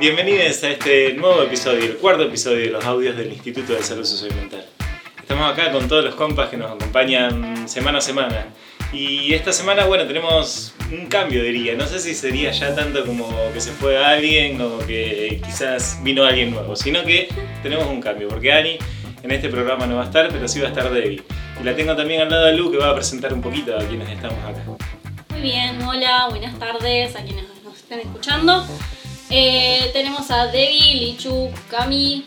[0.00, 4.06] Bienvenidos a este nuevo episodio, el cuarto episodio de los audios del Instituto de Salud
[4.06, 4.64] Socioambiental.
[5.20, 8.46] Estamos acá con todos los compas que nos acompañan semana a semana.
[8.94, 11.74] Y esta semana, bueno, tenemos un cambio, diría.
[11.74, 16.24] No sé si sería ya tanto como que se fue alguien o que quizás vino
[16.24, 17.28] alguien nuevo, sino que
[17.62, 18.78] tenemos un cambio, porque Ani
[19.22, 21.22] en este programa no va a estar, pero sí va a estar Debbie.
[21.60, 23.80] Y la tengo también al lado de Lu, que va a presentar un poquito a
[23.80, 24.64] quienes estamos acá.
[25.28, 28.64] Muy bien, hola, buenas tardes a quienes nos están escuchando.
[29.30, 32.24] Eh, tenemos a Debbie, Lichu, Cami,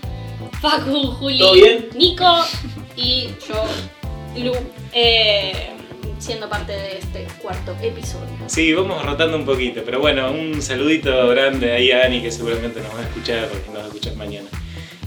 [0.62, 1.90] Facu, Juli.
[1.96, 2.46] Nico
[2.96, 3.66] y yo,
[4.42, 4.54] Lu,
[4.94, 5.72] eh,
[6.18, 8.28] siendo parte de este cuarto episodio.
[8.48, 12.80] Sí, vamos rotando un poquito, pero bueno, un saludito grande ahí a Ani, que seguramente
[12.80, 14.48] nos va a escuchar y nos va a escuchar mañana.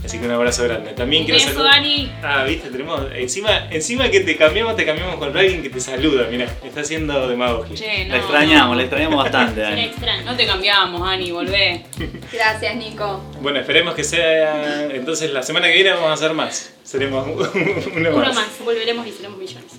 [0.05, 0.93] Así que un abrazo grande.
[0.93, 1.73] También quiero beso, saludar.
[1.79, 2.11] Ani.
[2.23, 3.01] Ah, viste, tenemos.
[3.13, 7.27] Encima, encima que te cambiamos, te cambiamos con alguien que te saluda, mirá, está haciendo
[7.27, 7.75] demagogia.
[7.75, 8.75] Che, no, La extrañamos, no.
[8.75, 9.81] la extrañamos bastante, Dani.
[9.81, 10.23] extraño.
[10.23, 11.83] No te cambiamos, Ani, volvé.
[12.31, 13.21] Gracias, Nico.
[13.41, 14.85] Bueno, esperemos que sea.
[14.85, 16.73] Entonces, la semana que viene vamos a hacer más.
[16.83, 17.27] Seremos
[17.95, 19.73] uno, Uno más, volveremos y seremos millones.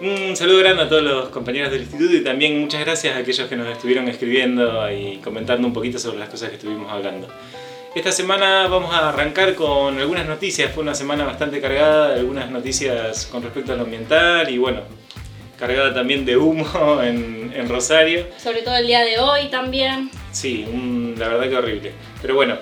[0.00, 3.48] Un saludo grande a todos los compañeros del instituto y también muchas gracias a aquellos
[3.48, 7.28] que nos estuvieron escribiendo y comentando un poquito sobre las cosas que estuvimos hablando.
[7.96, 10.70] Esta semana vamos a arrancar con algunas noticias.
[10.72, 14.82] Fue una semana bastante cargada algunas noticias con respecto a lo ambiental y bueno,
[15.58, 18.26] cargada también de humo en, en Rosario.
[18.36, 20.10] Sobre todo el día de hoy también.
[20.30, 21.92] Sí, un- la verdad que horrible.
[22.20, 22.58] Pero bueno,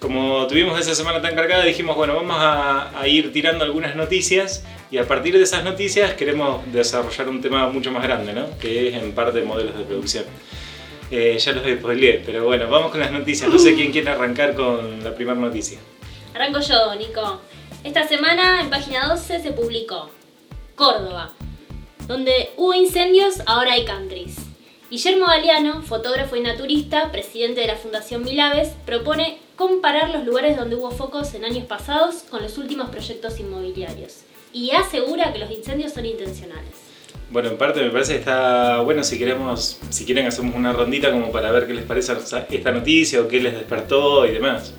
[0.00, 4.64] como tuvimos esa semana tan cargada, dijimos, bueno, vamos a, a ir tirando algunas noticias
[4.90, 8.58] y a partir de esas noticias queremos desarrollar un tema mucho más grande, ¿no?
[8.58, 10.24] Que es en parte modelos de producción.
[11.12, 13.50] Ya los spoileé, pero bueno, vamos con las noticias.
[13.50, 15.78] No sé quién quiere arrancar con la primera noticia.
[16.32, 17.38] Arranco yo, Nico.
[17.84, 20.08] Esta semana en página 12 se publicó
[20.74, 21.34] Córdoba,
[22.06, 24.36] donde hubo incendios, ahora hay countries.
[24.90, 30.76] Guillermo Galeano, fotógrafo y naturista, presidente de la Fundación Milaves, propone comparar los lugares donde
[30.76, 34.20] hubo focos en años pasados con los últimos proyectos inmobiliarios.
[34.54, 36.81] Y asegura que los incendios son intencionales.
[37.32, 41.10] Bueno, en parte me parece que está bueno si queremos, si quieren hacemos una rondita
[41.10, 44.74] como para ver qué les parece esta noticia o qué les despertó y demás.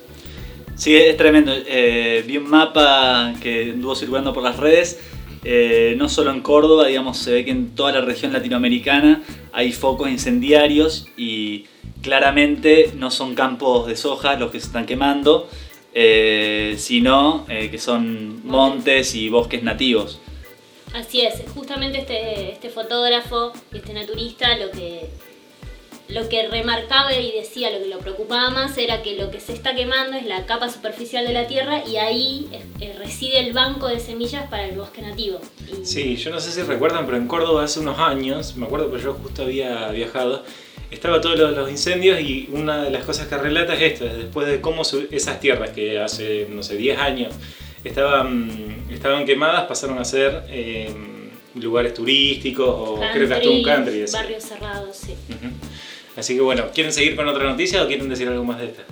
[0.75, 1.51] Sí, es tremendo.
[1.51, 4.99] Eh, vi un mapa que anduvo circulando por las redes.
[5.43, 9.71] Eh, no solo en Córdoba, digamos, se ve que en toda la región latinoamericana hay
[9.71, 11.65] focos incendiarios y
[12.03, 15.49] claramente no son campos de soja los que se están quemando,
[15.95, 20.21] eh, sino eh, que son montes y bosques nativos.
[20.93, 25.09] Así es, justamente este, este fotógrafo este naturista lo que,
[26.07, 29.53] lo que remarcaba y decía, lo que lo preocupaba más era que lo que se
[29.53, 32.47] está quemando es la capa superficial de la tierra y ahí
[32.79, 35.39] eh, reside el banco de semillas para el bosque nativo.
[35.83, 39.01] Sí, yo no sé si recuerdan, pero en Córdoba hace unos años, me acuerdo que
[39.01, 40.43] yo justo había viajado,
[40.91, 44.15] estaba todos los, los incendios y una de las cosas que relata es esto, es
[44.15, 47.33] después de cómo esas tierras que hace, no sé, 10 años
[47.89, 50.93] estaban, estaban quemadas, pasaron a ser eh,
[51.55, 54.03] lugares turísticos o creo que hasta un country.
[54.03, 54.13] así.
[54.13, 55.15] barrios cerrados, sí.
[56.15, 58.83] Así que bueno, ¿quieren seguir con otra noticia o quieren decir algo más de esta?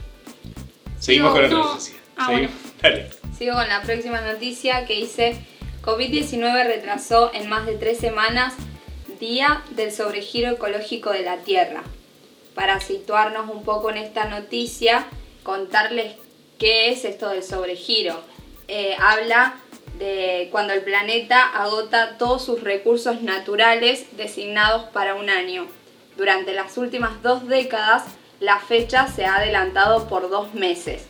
[1.00, 1.66] Seguimos Sigo, con otra no.
[1.74, 1.96] noticia.
[2.18, 2.52] Ah, Seguimos.
[2.82, 3.10] Dale.
[3.38, 5.36] Sigo con la próxima noticia que dice
[5.84, 8.54] COVID-19 retrasó en más de tres semanas
[9.20, 11.84] Día del Sobregiro Ecológico de la Tierra.
[12.56, 15.06] Para situarnos un poco en esta noticia,
[15.44, 16.16] contarles
[16.60, 18.20] qué es esto del sobregiro.
[18.74, 19.56] Eh, habla
[20.00, 25.68] de cuando el planeta agota todos sus recursos naturales designados para un año.
[26.16, 28.06] Durante las últimas dos décadas,
[28.40, 31.06] la fecha se ha adelantado por dos meses.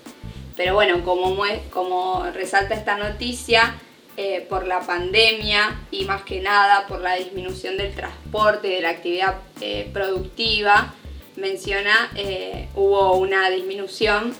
[0.57, 3.75] Pero bueno, como, resalta esta noticia,
[4.17, 8.81] eh, por la pandemia y más que nada por la disminución del transporte y de
[8.81, 10.95] la actividad eh, productiva,
[11.35, 14.33] menciona, eh, hubo una disminución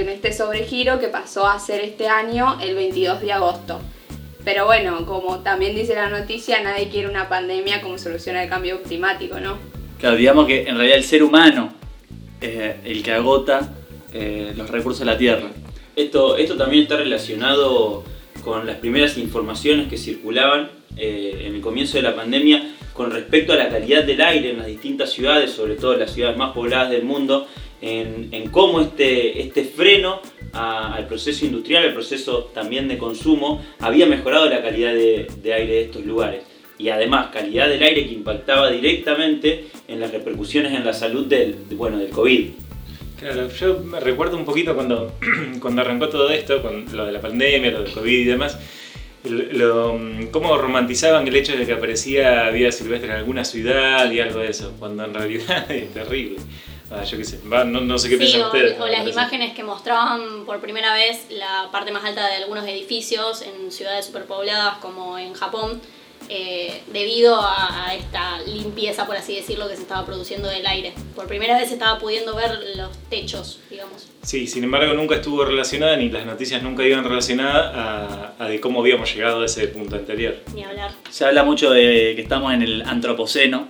[0.00, 3.80] en este sobregiro que pasó a ser este año el 22 de agosto.
[4.44, 8.82] Pero bueno, como también dice la noticia, nadie quiere una pandemia como solución al cambio
[8.82, 9.56] climático, ¿no?
[9.98, 11.72] Claro, digamos que en realidad el ser humano
[12.40, 13.72] es el que agota
[14.12, 15.50] eh, los recursos de la tierra.
[15.96, 18.04] Esto, esto también está relacionado
[18.44, 23.52] con las primeras informaciones que circulaban eh, en el comienzo de la pandemia con respecto
[23.52, 26.52] a la calidad del aire en las distintas ciudades, sobre todo en las ciudades más
[26.52, 27.48] pobladas del mundo,
[27.84, 30.20] en, en cómo este, este freno
[30.52, 35.52] a- al proceso industrial, al proceso también de consumo, había mejorado la calidad de, de
[35.52, 36.42] aire de estos lugares.
[36.78, 41.68] Y además, calidad del aire que impactaba directamente en las repercusiones en la salud del,
[41.68, 42.48] de- bueno, del COVID.
[43.20, 45.12] Claro, yo me recuerdo un poquito cuando,
[45.60, 48.58] cuando arrancó todo esto, con lo de la pandemia, lo del COVID y demás,
[49.24, 49.98] lo,
[50.30, 54.48] cómo romantizaban el hecho de que aparecía vida silvestre en alguna ciudad y algo de
[54.48, 56.36] eso, cuando en realidad es terrible.
[57.00, 58.80] Ah, yo qué sé, Va, no, no sé qué Sí, piensan o, ustedes.
[58.80, 63.42] o las imágenes que mostraban por primera vez la parte más alta de algunos edificios
[63.42, 65.80] en ciudades superpobladas como en Japón,
[66.30, 70.94] eh, debido a, a esta limpieza, por así decirlo, que se estaba produciendo del aire.
[71.14, 74.08] Por primera vez se estaba pudiendo ver los techos, digamos.
[74.22, 78.58] Sí, sin embargo nunca estuvo relacionada, ni las noticias nunca iban relacionadas a, a de
[78.58, 80.36] cómo habíamos llegado a ese punto anterior.
[80.54, 80.92] Ni hablar.
[81.10, 83.68] Se habla mucho de que estamos en el antropoceno,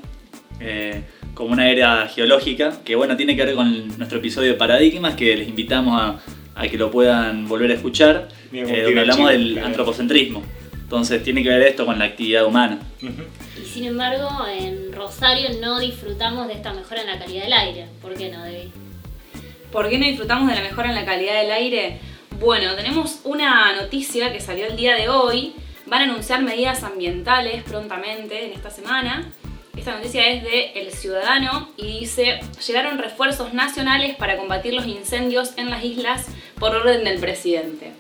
[0.61, 1.03] eh,
[1.35, 5.37] como una era geológica, que bueno, tiene que ver con nuestro episodio de paradigmas, que
[5.37, 6.21] les invitamos a,
[6.55, 9.67] a que lo puedan volver a escuchar, eh, donde hablamos chico, del claro.
[9.67, 10.43] antropocentrismo.
[10.73, 12.79] Entonces tiene que ver esto con la actividad humana.
[13.01, 17.87] Y sin embargo, en Rosario no disfrutamos de esta mejora en la calidad del aire.
[18.01, 18.71] ¿Por qué no, Debbie?
[19.73, 21.99] ¿Por qué no disfrutamos de la mejora en la calidad del aire?
[22.39, 25.55] Bueno, tenemos una noticia que salió el día de hoy.
[25.87, 29.27] Van a anunciar medidas ambientales prontamente en esta semana.
[29.76, 35.53] Esta noticia es de El Ciudadano y dice, llegaron refuerzos nacionales para combatir los incendios
[35.56, 36.26] en las islas
[36.59, 37.93] por orden del presidente.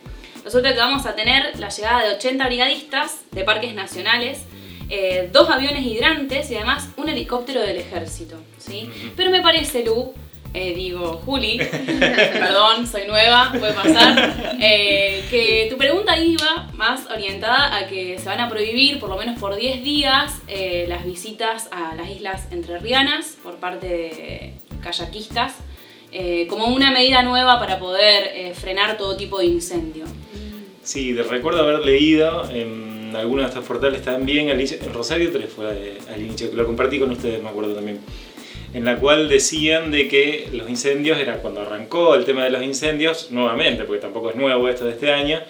[0.44, 4.44] Resulta que vamos a tener la llegada de 80 brigadistas de parques nacionales,
[4.88, 8.36] eh, dos aviones hidrantes y además un helicóptero del ejército.
[8.58, 8.90] ¿sí?
[9.16, 10.14] Pero me parece, Lu,
[10.56, 11.58] eh, digo, Juli,
[11.98, 18.26] perdón, soy nueva, puede pasar, eh, que tu pregunta iba más orientada a que se
[18.26, 22.52] van a prohibir por lo menos por 10 días eh, las visitas a las islas
[22.52, 25.54] entrerrianas por parte de kayakistas,
[26.48, 30.04] como una medida nueva para poder frenar todo tipo de incendio.
[30.84, 36.20] Sí, recuerdo haber leído en algunos de estos portales también, en Rosario 3 fue al
[36.20, 37.98] inicio, que lo compartí con ustedes, me acuerdo también,
[38.74, 42.62] en la cual decían de que los incendios, era cuando arrancó el tema de los
[42.62, 45.40] incendios, nuevamente, porque tampoco es nuevo esto de este año,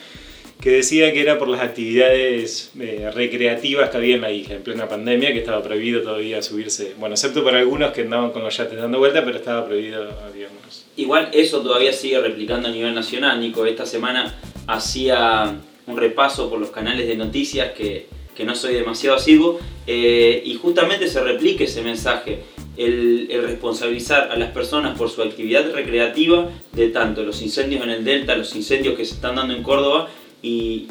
[0.61, 4.63] que decía que era por las actividades eh, recreativas que había en la isla en
[4.63, 8.55] plena pandemia, que estaba prohibido todavía subirse, bueno, excepto para algunos que andaban con los
[8.57, 10.85] yates dando vuelta, pero estaba prohibido, digamos.
[10.97, 13.65] Igual eso todavía sigue replicando a nivel nacional, Nico.
[13.65, 14.35] Esta semana
[14.67, 15.55] hacía
[15.87, 20.55] un repaso por los canales de noticias que, que no soy demasiado asiduo eh, y
[20.55, 22.41] justamente se replica ese mensaje,
[22.77, 28.05] el, responsabilizar a las personas por su actividad recreativa de tanto los incendios en el
[28.05, 30.09] Delta, los incendios que se están dando en Córdoba
[30.43, 30.89] y,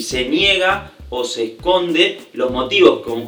[0.00, 3.24] se niega o se esconde los motivos, como,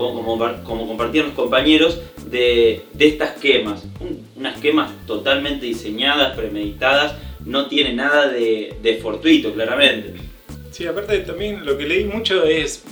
[0.64, 1.98] como, compartían los compañeros,
[2.28, 3.84] de, estas quemas.
[4.00, 7.14] Un- unas quemas totalmente diseñadas, premeditadas,
[7.44, 10.14] no tiene nada de, de fortuito, claramente.
[10.70, 12.84] Sí, aparte también lo que leí mucho es,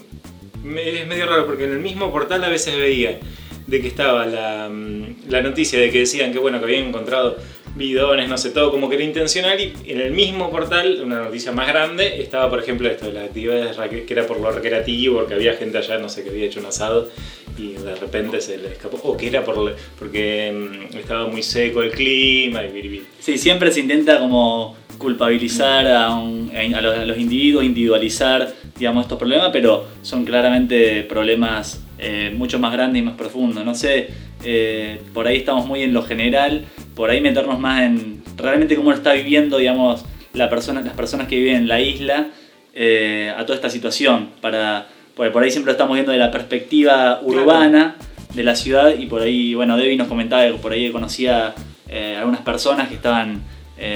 [0.77, 3.19] es medio raro porque en el mismo portal a veces veía
[3.67, 7.37] de que estaba la, mm, la noticia de que decían que bueno que habían encontrado
[7.75, 11.53] bidones, no sé todo, como que era intencional y en el mismo portal, una noticia
[11.53, 13.77] más grande, estaba por ejemplo esto de las actividades
[14.07, 16.67] que era por lo recreativo, porque había gente allá, no sé, que había hecho un
[16.67, 17.11] asado
[17.59, 20.53] y de repente se le escapó, o que era por, porque
[20.93, 23.07] mm, estaba muy seco el clima y biribir.
[23.21, 29.05] Sí, siempre se intenta como culpabilizar a, un- a los, a los individuos, individualizar, digamos,
[29.05, 33.65] estos problemas, pero son claramente problemas eh, mucho más grandes y más profundos.
[33.65, 34.09] No sé,
[34.45, 36.65] eh, por ahí estamos muy en lo general,
[36.95, 41.27] por ahí meternos más en realmente cómo lo está viviendo, digamos, la persona, las personas
[41.27, 42.29] que viven en la isla
[42.75, 44.31] eh, a toda esta situación.
[44.43, 47.97] Para, porque por ahí siempre lo estamos viendo de la perspectiva urbana
[48.35, 51.55] de la ciudad y por ahí, bueno, Debbie nos comentaba que por ahí conocía
[51.89, 53.43] eh, algunas personas que estaban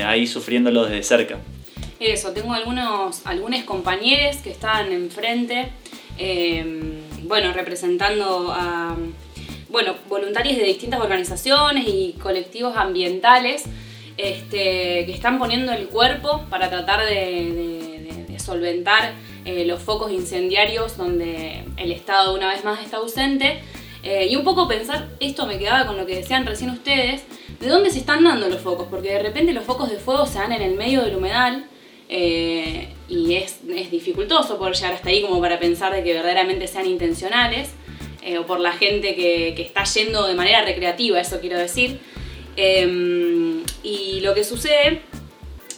[0.05, 1.39] ahí sufriéndolo desde cerca.
[2.01, 5.69] Eso, tengo algunos, algunos compañeros que están enfrente,
[6.17, 6.65] eh,
[7.25, 8.97] bueno, representando a
[9.69, 13.65] bueno, voluntarios de distintas organizaciones y colectivos ambientales
[14.17, 19.13] este, que están poniendo el cuerpo para tratar de solventar
[19.45, 23.61] eh, los focos incendiarios donde el Estado una vez más está ausente.
[24.03, 27.23] Eh, y un poco pensar, esto me quedaba con lo que decían recién ustedes,
[27.61, 30.39] de dónde se están dando los focos, porque de repente los focos de fuego se
[30.39, 31.67] dan en el medio del humedal
[32.11, 36.67] eh, y es, es dificultoso poder llegar hasta ahí como para pensar de que verdaderamente
[36.67, 37.71] sean intencionales,
[38.23, 41.99] eh, o por la gente que, que está yendo de manera recreativa, eso quiero decir.
[42.57, 45.01] Eh, y lo que sucede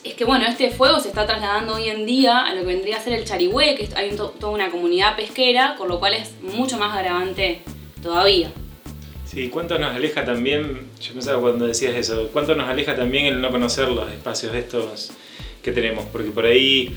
[0.03, 2.97] es que bueno, este fuego se está trasladando hoy en día a lo que vendría
[2.97, 6.15] a ser el Charigüe, que hay un to- toda una comunidad pesquera, con lo cual
[6.15, 7.61] es mucho más agravante
[8.03, 8.51] todavía.
[9.25, 13.41] Sí, ¿cuánto nos aleja también, yo pensaba cuando decías eso, cuánto nos aleja también el
[13.41, 15.11] no conocer los espacios estos
[15.62, 16.07] que tenemos?
[16.07, 16.95] Porque por ahí,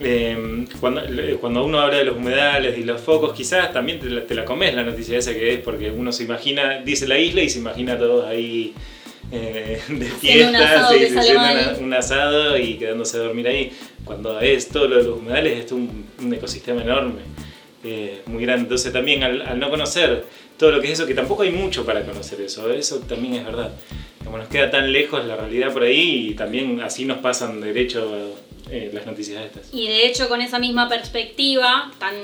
[0.00, 1.02] eh, cuando,
[1.40, 4.44] cuando uno habla de los humedales y los focos, quizás también te la, te la
[4.44, 7.58] comes la noticia esa que es, porque uno se imagina, dice la isla y se
[7.58, 8.74] imagina todos ahí
[9.32, 13.72] eh, de fiesta, haciendo un asado y quedándose a dormir ahí.
[14.04, 17.20] Cuando es todo lo de los humedales, es un, un ecosistema enorme
[17.84, 18.62] eh, muy grande.
[18.62, 20.24] Entonces también al, al no conocer
[20.58, 23.44] todo lo que es eso, que tampoco hay mucho para conocer eso, eso también es
[23.44, 23.72] verdad.
[24.24, 28.36] Como nos queda tan lejos la realidad por ahí y también así nos pasan derecho
[28.70, 29.72] eh, las noticias estas.
[29.72, 32.14] Y de hecho con esa misma perspectiva, tan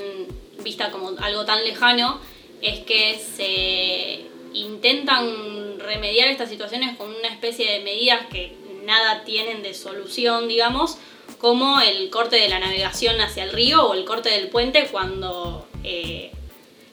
[0.63, 2.19] vista como algo tan lejano,
[2.61, 8.53] es que se intentan remediar estas situaciones con una especie de medidas que
[8.85, 10.97] nada tienen de solución, digamos,
[11.37, 15.67] como el corte de la navegación hacia el río o el corte del puente cuando
[15.83, 16.31] eh,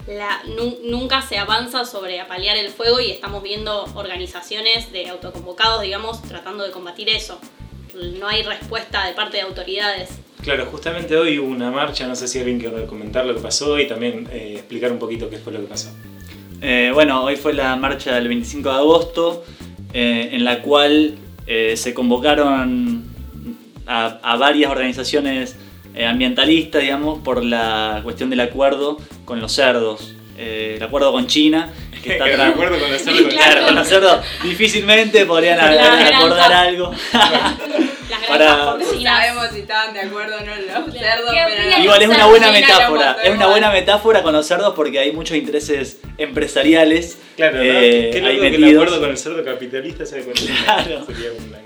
[0.06, 0.42] la,
[0.84, 6.64] nunca se avanza sobre apalear el fuego y estamos viendo organizaciones de autoconvocados, digamos, tratando
[6.64, 7.40] de combatir eso.
[8.18, 10.11] No hay respuesta de parte de autoridades.
[10.42, 13.78] Claro, justamente hoy hubo una marcha, no sé si alguien quiere comentar lo que pasó
[13.78, 15.90] y también eh, explicar un poquito qué fue lo que pasó.
[16.61, 19.44] Eh, bueno, hoy fue la marcha del 25 de agosto,
[19.92, 23.04] en la cual se convocaron
[23.87, 25.56] a, varias organizaciones
[25.94, 30.14] eh, ambientalistas, digamos, por la cuestión del acuerdo con los cerdos.
[30.36, 31.72] Eh, el acuerdo con China,
[32.02, 33.34] que está el acuerdo con los cerdos.
[33.34, 36.92] claro, con los cerdos difícilmente podrían acordar algo.
[38.28, 38.76] Para...
[39.02, 43.16] sabemos si estaban de acuerdo o no los cerdos, pero Igual es una buena metáfora,
[43.22, 47.18] es una buena metáfora con los cerdos porque hay muchos intereses empresariales.
[47.36, 51.04] Claro, eh, ¿Qué, qué que el acuerdo con el cerdo capitalista se Claro.
[51.06, 51.58] Sería una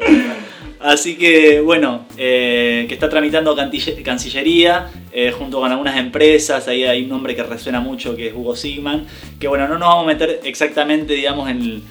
[0.80, 3.56] Así que bueno, eh, que está tramitando
[4.04, 8.35] Cancillería eh, junto con algunas empresas, ahí hay un nombre que resuena mucho que es
[8.35, 9.06] Hugo Sigman,
[9.40, 11.82] que bueno, no nos vamos a meter exactamente digamos en,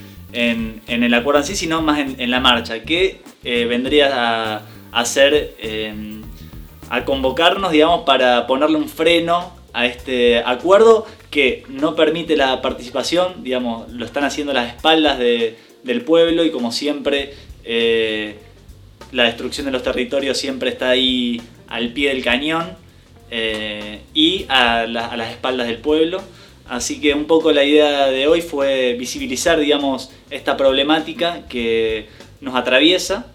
[0.87, 4.61] el acuerdo en sí, sino más en, la marcha, que eh, vendría a,
[4.93, 5.55] hacer,
[6.89, 13.43] a convocarnos digamos para ponerle un freno a este acuerdo que no permite la participación,
[13.43, 17.33] digamos, lo están haciendo a las espaldas del pueblo y como siempre
[19.11, 22.75] la destrucción de los territorios siempre está ahí al pie del cañón
[23.31, 26.21] eh, y a, las espaldas del pueblo.
[26.67, 32.07] Así que un poco la idea de hoy fue visibilizar, digamos, esta problemática que
[32.41, 33.27] nos atraviesa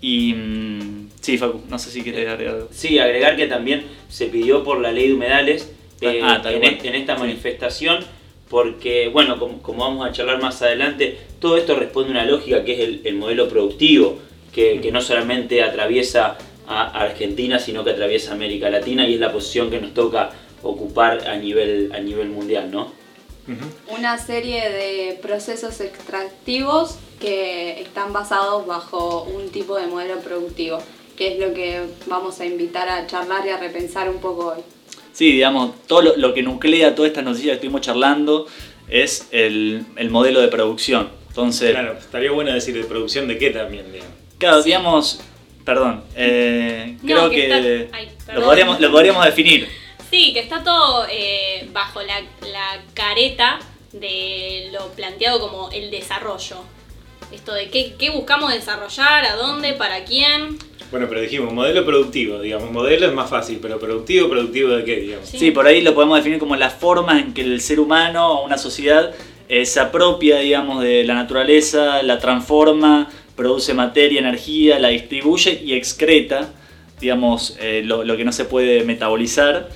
[0.00, 0.32] y...
[0.34, 2.68] Mm, sí, Facu, no sé si quieres agregar algo.
[2.70, 5.70] Sí, agregar que también se pidió por la ley de humedales
[6.00, 8.04] eh, ah, en, esta manifestación
[8.48, 12.82] porque, bueno, como, vamos a charlar más adelante, todo esto responde a una lógica que
[12.82, 14.18] es el modelo productivo
[14.52, 19.70] que, no solamente atraviesa a Argentina, sino que atraviesa América Latina y es la posición
[19.70, 20.30] que nos toca
[20.62, 22.92] ocupar a nivel, a nivel mundial, ¿no?
[23.88, 30.78] Una serie de procesos extractivos que están basados bajo un tipo de modelo productivo,
[31.16, 34.62] que es lo que vamos a invitar a charlar y a repensar un poco hoy.
[35.12, 38.46] Sí, digamos, todo lo, que nuclea todas estas noticias que estuvimos charlando
[38.88, 41.08] es el, el modelo de producción.
[41.28, 44.27] Entonces, claro, estaría bueno decir de producción de qué también, digamos.
[44.38, 45.20] Claro, digamos,
[45.64, 47.88] perdón, eh, creo que,
[48.32, 49.68] lo, podríamos, lo, podríamos, definir.
[50.10, 52.22] Sí, que está todo eh, bajo la,
[52.94, 53.58] careta
[53.92, 56.56] de lo planteado como el desarrollo.
[57.32, 60.56] Esto de qué, qué buscamos desarrollar, a dónde, para quién.
[60.90, 64.96] Bueno, pero dijimos, modelo productivo, digamos, modelo es más fácil, pero productivo, productivo de qué,
[64.96, 65.28] digamos.
[65.28, 68.46] Sí, por ahí lo podemos definir como la forma en que el ser humano o
[68.46, 69.12] una sociedad
[69.50, 75.74] eh, se apropia, digamos, de la naturaleza, la transforma, produce materia, energía, la distribuye y
[75.74, 76.52] excreta,
[77.00, 79.68] digamos, eh, lo, que no se puede metabolizar.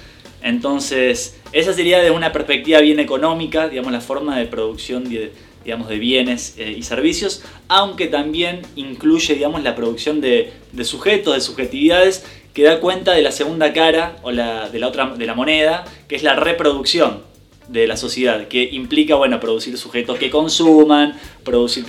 [0.42, 5.33] Entonces, esa sería de una perspectiva bien económica, digamos, la forma de producción de,
[5.64, 10.52] digamos, de bienes eh, y servicios, aunque también incluye, digamos, la producción de,
[10.83, 15.14] sujetos, de subjetividades, que da cuenta de la segunda cara o la, de la otra
[15.14, 17.32] de la moneda, que es la reproducción
[17.73, 21.85] de la sociedad, que implica, bueno, producir sujetos que consuman, producir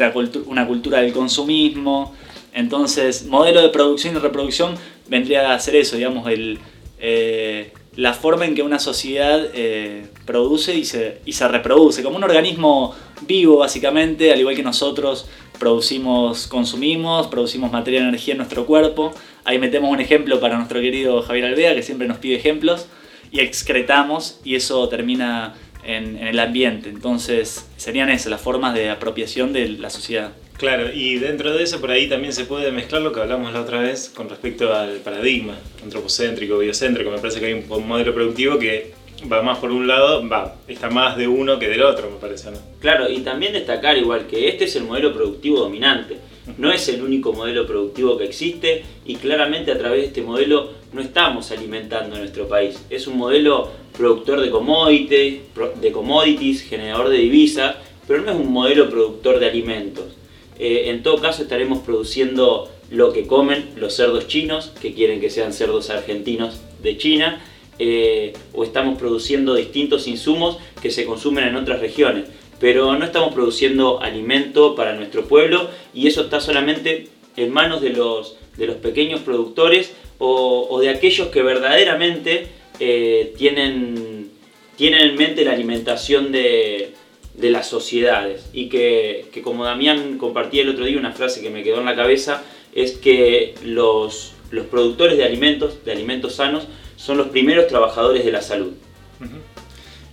[0.45, 2.15] una cultura del consumismo.
[2.53, 4.75] Entonces, modelo de producción y reproducción
[5.07, 6.59] vendría a ser eso, digamos, el,
[6.99, 12.15] eh, la forma en que una sociedad eh, produce y se, y se reproduce, como
[12.17, 12.95] un organismo
[13.27, 15.27] vivo, básicamente, al igual que nosotros
[15.59, 19.13] producimos, consumimos, producimos materia y energía en nuestro cuerpo.
[19.43, 22.87] Ahí metemos un ejemplo para nuestro querido Javier Alvea, que siempre nos pide ejemplos,
[23.31, 26.89] y excretamos, y eso termina en, el ambiente.
[26.89, 30.31] Entonces serían esas las formas de apropiación de la sociedad.
[30.57, 33.61] Claro, y dentro de eso por ahí también se puede mezclar lo que hablamos la
[33.61, 37.09] otra vez con respecto al paradigma antropocéntrico, biocéntrico.
[37.09, 38.93] Me parece que hay un modelo productivo que
[39.31, 42.51] va más por un lado, va, está más de uno que del otro, me parece.
[42.51, 42.57] ¿no?
[42.79, 46.17] Claro, y también destacar igual que este es el modelo productivo dominante.
[46.57, 50.71] No es el único modelo productivo que existe y claramente a través de este modelo
[50.91, 52.83] no estamos alimentando a nuestro país.
[52.89, 54.51] Es un modelo productor de
[55.91, 57.75] commodities, generador de divisas,
[58.07, 60.05] pero no es un modelo productor de alimentos.
[60.59, 65.29] Eh, en todo caso estaremos produciendo lo que comen los cerdos chinos, que quieren que
[65.29, 67.41] sean cerdos argentinos de China,
[67.79, 72.25] eh, o estamos produciendo distintos insumos que se consumen en otras regiones
[72.63, 77.89] pero no estamos produciendo alimento para nuestro pueblo y eso está solamente en manos de
[77.89, 82.47] los, de los pequeños productores o, de aquellos que verdaderamente
[82.79, 84.29] eh, tienen,
[84.77, 86.93] tienen en mente la alimentación de,
[87.37, 91.79] las sociedades y que, como Damián compartía el otro día una frase que me quedó
[91.79, 96.63] en la cabeza es que los, los productores de alimentos, de alimentos sanos,
[96.95, 98.71] son los primeros trabajadores de la salud.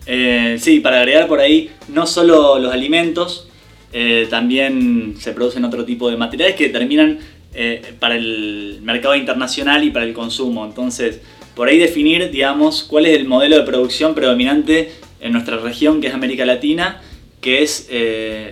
[0.06, 3.48] Eh, sí, para agregar por ahí, no solo los alimentos,
[3.92, 7.18] eh, también se producen otro tipo de materiales que terminan
[7.54, 10.64] eh, para el mercado internacional y para el consumo.
[10.64, 11.20] Entonces,
[11.54, 16.06] por ahí definir, digamos, cuál es el modelo de producción predominante en nuestra región, que
[16.06, 17.02] es América Latina,
[17.40, 17.88] que es,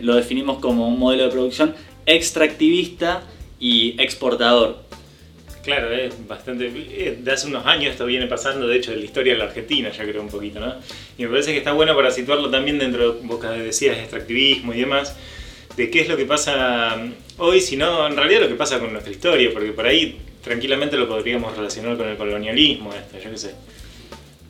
[0.03, 1.75] lo definimos como un modelo de producción
[2.07, 3.23] extractivista
[3.61, 4.88] y exportador.
[5.69, 6.73] Claro, es bastante.
[6.75, 9.45] Eh, de hace unos años esto viene pasando, de hecho, de la historia de la
[9.45, 10.77] Argentina, ya creo un poquito, ¿no?
[11.19, 15.15] Y me parece que está bueno para situarlo también dentro, vos decías, extractivismo y demás,
[15.77, 16.97] de qué es lo que pasa
[17.37, 21.07] hoy, sino en realidad lo que pasa con nuestra historia, porque por ahí tranquilamente lo
[21.07, 23.55] podríamos relacionar con el colonialismo, esto, yo qué sé.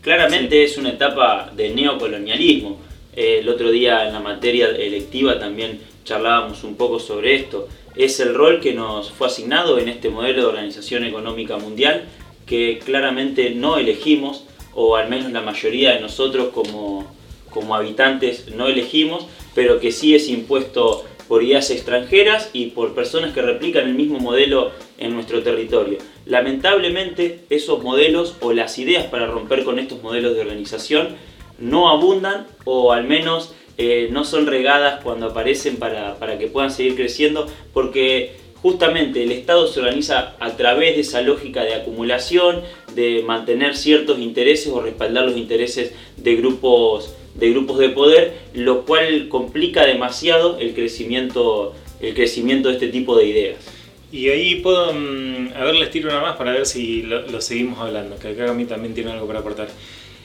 [0.01, 2.81] Claramente es una etapa de neocolonialismo.
[3.17, 8.19] Eh, el otro día en la materia electiva también charlábamos un poco sobre esto es
[8.21, 12.05] el rol que nos fue asignado en este modelo de organización económica mundial
[12.47, 17.07] que claramente no elegimos, o al menos la mayoría de nosotros como,
[17.51, 23.35] como habitantes no elegimos, pero que sí es impuesto por ideas extranjeras y por personas
[23.35, 25.99] que replican el mismo modelo en nuestro territorio.
[26.25, 31.17] Lamentablemente esos modelos o las ideas para romper con estos modelos de organización
[31.59, 36.97] no abundan o al menos eh, no son regadas cuando aparecen para, que puedan seguir
[36.97, 42.63] creciendo, porque justamente el Estado se organiza a través de esa lógica de acumulación,
[42.95, 48.85] de mantener ciertos intereses o respaldar los intereses de grupos de, grupos de poder, lo
[48.85, 53.57] cual complica demasiado el crecimiento, el crecimiento de este tipo de ideas.
[54.11, 57.79] Y ahí puedo, mm, a ver, les tiro una más para ver si lo, seguimos
[57.79, 59.69] hablando, que acá a mí también tiene algo para aportar.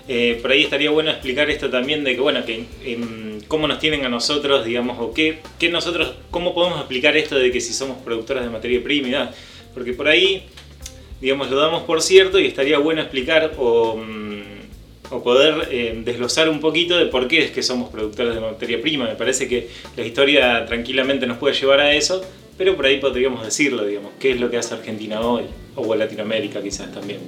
[0.07, 3.79] Eh, por ahí estaría bueno explicar esto también de que, bueno, que em, cómo nos
[3.79, 7.73] tienen a nosotros, digamos, o qué, qué, nosotros, cómo podemos explicar esto de que si
[7.73, 9.31] somos productoras de materia prima,
[9.73, 10.43] porque por ahí,
[11.21, 14.43] digamos, lo damos por cierto y estaría bueno explicar o, mm,
[15.23, 19.05] poder em, desglosar un poquito de por qué es que somos productoras de materia prima.
[19.05, 22.25] Me parece que la historia tranquilamente nos puede llevar a eso,
[22.57, 25.43] pero por ahí podríamos decirlo, digamos, qué es lo que hace Argentina hoy,
[25.75, 27.19] o Latinoamérica quizás también.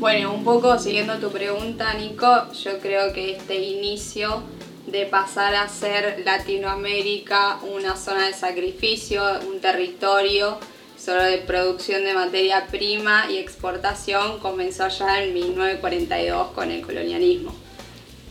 [0.00, 4.42] Bueno, un poco siguiendo tu pregunta, Nico, yo creo que este inicio
[4.86, 10.58] de pasar a ser Latinoamérica una zona de sacrificio, un territorio
[10.96, 17.54] solo de producción de materia prima y exportación comenzó ya en 1942 con el colonialismo.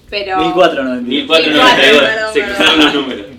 [0.09, 3.25] Pero 1492, se cruzaron los números.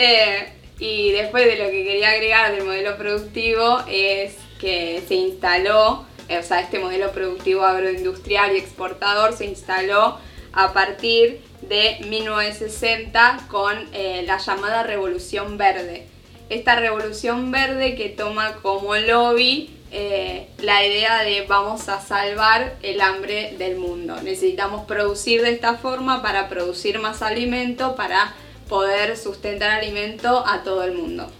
[0.00, 6.06] Eh, y después de lo que quería agregar del modelo productivo es que se instaló
[6.36, 10.18] o sea, este modelo productivo agroindustrial y exportador se instaló
[10.52, 16.06] a partir de 1960 con eh, la llamada Revolución Verde.
[16.50, 23.00] Esta Revolución Verde que toma como lobby eh, la idea de vamos a salvar el
[23.00, 24.16] hambre del mundo.
[24.22, 28.34] Necesitamos producir de esta forma para producir más alimento, para
[28.68, 31.30] poder sustentar alimento a todo el mundo.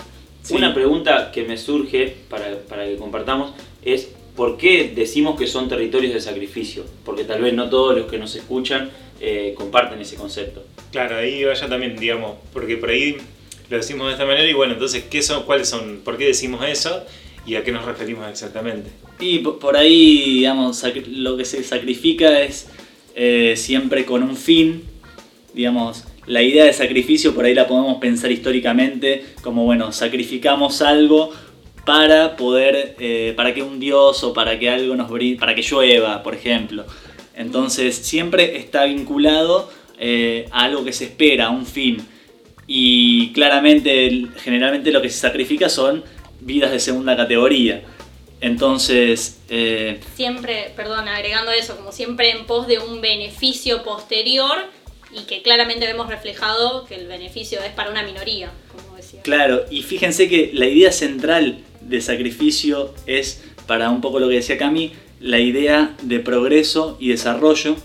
[0.51, 5.69] Una pregunta que me surge para, para que compartamos es ¿Por qué decimos que son
[5.69, 6.85] territorios de sacrificio?
[7.05, 8.89] Porque tal vez no todos los que nos escuchan
[9.21, 10.65] eh, comparten ese concepto.
[10.93, 13.17] Claro, ahí vaya también, digamos, porque por ahí
[13.69, 16.03] lo decimos de esta manera y bueno, entonces, ¿qué son, ¿cuáles son?
[16.05, 17.03] ¿Por qué decimos eso?
[17.47, 18.91] ¿Y a qué nos referimos exactamente?
[19.19, 22.69] Y por ahí, digamos, lo que se sacrifica es
[23.17, 24.85] eh, siempre con un fin,
[25.53, 31.33] digamos, la idea de sacrificio por ahí la podemos pensar históricamente como, bueno, sacrificamos algo
[31.85, 35.63] para poder, eh, para que un dios o para que algo nos brinde, para que
[35.63, 36.85] llueva, por ejemplo.
[37.35, 42.07] Entonces siempre está vinculado eh, a algo que se espera, a un fin.
[42.67, 46.05] Y claramente, generalmente lo que se sacrifica son
[46.41, 47.83] vidas de segunda categoría.
[48.41, 49.41] Entonces...
[49.49, 54.57] Eh, siempre, perdón, agregando eso, como siempre en pos de un beneficio posterior
[55.13, 59.23] y que claramente vemos reflejado que el beneficio es para una minoría, como decía.
[59.23, 64.37] Claro, y fíjense que la idea central de sacrificio es, para un poco lo que
[64.37, 67.77] decía Cami, la idea de progreso y desarrollo,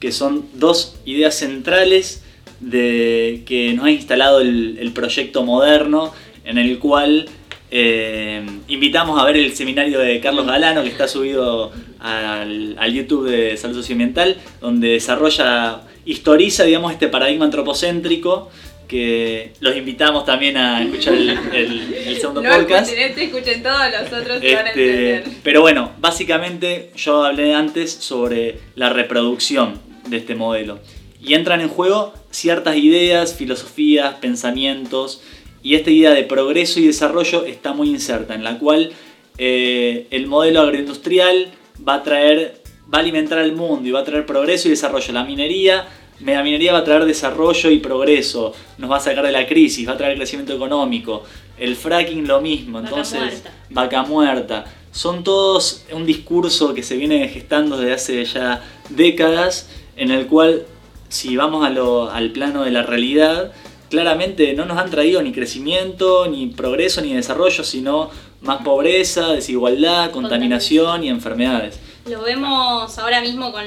[0.00, 2.22] que son dos ideas centrales
[2.60, 6.12] de que nos ha instalado el, proyecto moderno,
[6.44, 7.26] en el cual
[7.70, 13.28] eh, invitamos a ver el seminario de Carlos Galano, que está subido al, al YouTube
[13.28, 18.50] de Salud Socioambiental, donde desarrolla historiza, digamos, este paradigma antropocéntrico
[18.86, 22.90] que los invitamos también a escuchar el, el- el segundo No podcast.
[22.92, 25.24] este, escuchen todos los otros van a Este, entender.
[25.42, 30.78] pero bueno, básicamente yo hablé antes sobre la reproducción de este modelo.
[31.20, 35.20] Y entran en juego ciertas ideas, filosofías, pensamientos.
[35.62, 38.92] Y esta idea de progreso y desarrollo está muy inserta, en la cual
[39.38, 41.48] eh, el modelo agroindustrial
[41.86, 42.60] va a traer,
[42.92, 45.12] va a alimentar al mundo y va a traer progreso y desarrollo.
[45.12, 45.86] La minería,
[46.20, 49.86] la minería va a traer desarrollo y progreso, nos va a sacar de la crisis,
[49.88, 51.22] va a traer crecimiento económico.
[51.58, 53.50] El fracking lo mismo, Vaca entonces muerta.
[53.70, 54.64] vaca muerta.
[54.92, 60.64] Son todos un discurso que se viene gestando desde hace ya décadas, en el cual,
[61.08, 63.52] si vamos a lo- al plano de la realidad,
[63.90, 70.10] claramente no nos han traído ni crecimiento, ni progreso, ni desarrollo, sino más pobreza, desigualdad,
[70.10, 71.78] contaminación y enfermedades.
[72.10, 73.64] Lo vemos ahora mismo con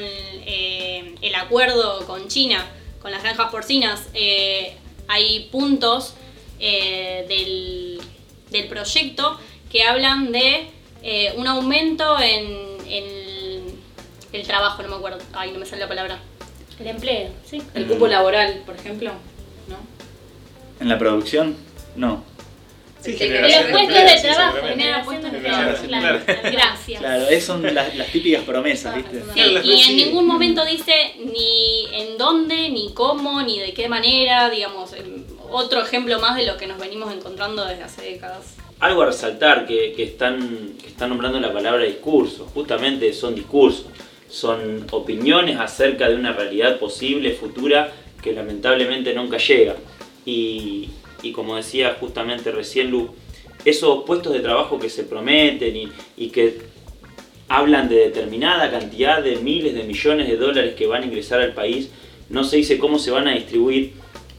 [1.21, 2.65] el acuerdo con China,
[3.01, 4.07] con las granjas porcinas.
[4.13, 4.75] Eh,
[5.07, 6.13] hay puntos
[6.59, 8.01] eh, del,
[8.51, 9.39] del proyecto
[9.71, 10.67] que hablan de
[11.03, 12.45] eh, un aumento en,
[12.87, 13.79] en
[14.33, 16.19] el trabajo, no me acuerdo, ay, no me sale la palabra.
[16.79, 17.61] El empleo, sí.
[17.73, 19.11] El cupo laboral, por ejemplo,
[19.67, 19.77] ¿no?
[20.79, 21.57] ¿En la producción?
[21.95, 22.23] No.
[23.01, 24.83] Sí, los puestos de trabajo, seguramente.
[24.83, 25.39] generación de.
[25.39, 26.19] Claro, claro.
[26.51, 26.99] gracias.
[26.99, 29.23] Claro, esas son las, las típicas promesas, ¿viste?
[29.33, 34.49] Sí, y en ningún momento dice ni en dónde, ni cómo, ni de qué manera,
[34.49, 34.93] digamos,
[35.49, 38.57] otro ejemplo más de lo que nos venimos encontrando desde hace décadas.
[38.81, 42.49] Algo a resaltar que, que están, que están nombrando la palabra discurso.
[42.53, 43.87] Justamente son discursos.
[44.29, 49.75] Son opiniones acerca de una realidad posible, futura, que lamentablemente nunca llega.
[50.25, 50.89] Y,
[51.23, 53.09] y como decía justamente recién Lu,
[53.65, 56.59] esos puestos de trabajo que se prometen y, y que
[57.47, 61.53] hablan de determinada cantidad de miles de millones de dólares que van a ingresar al
[61.53, 61.89] país,
[62.29, 63.93] no se dice cómo se van a distribuir,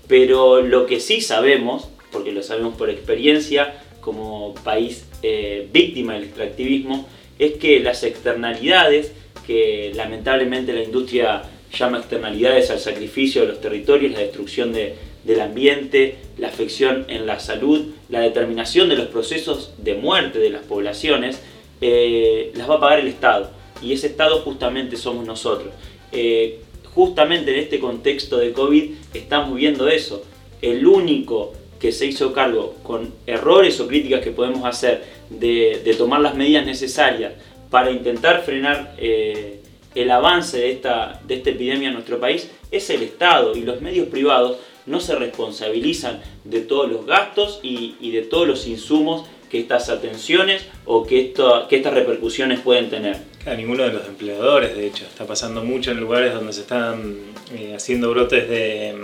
[0.07, 6.25] pero lo que sí sabemos, porque lo sabemos por experiencia como país eh, víctima del
[6.25, 7.07] extractivismo,
[7.38, 9.12] es que las externalidades,
[9.47, 11.43] que lamentablemente la industria
[11.77, 17.26] llama externalidades al sacrificio de los territorios, la destrucción de- del ambiente, la afección en
[17.26, 21.40] la salud, la determinación de los procesos de muerte de las poblaciones,
[21.80, 23.50] eh, las va a pagar el Estado.
[23.83, 25.72] Y ese Estado justamente somos nosotros.
[26.12, 26.61] Eh,
[26.94, 30.24] justamente en este contexto de COVID estamos viendo eso.
[30.61, 36.20] El único que se hizo cargo con errores o críticas que podemos hacer de, tomar
[36.20, 37.33] las medidas necesarias
[37.70, 39.61] para intentar frenar eh,
[39.94, 43.80] el avance de esta, de esta epidemia en nuestro país es el Estado y los
[43.80, 49.59] medios privados no se responsabilizan de todos los gastos y, de todos los insumos que
[49.59, 51.33] estas atenciones o que,
[51.71, 53.16] estas repercusiones pueden tener.
[53.47, 57.16] A ninguno de los empleadores, de hecho, está pasando mucho en lugares donde se están
[57.57, 58.95] eh, haciendo brotes de,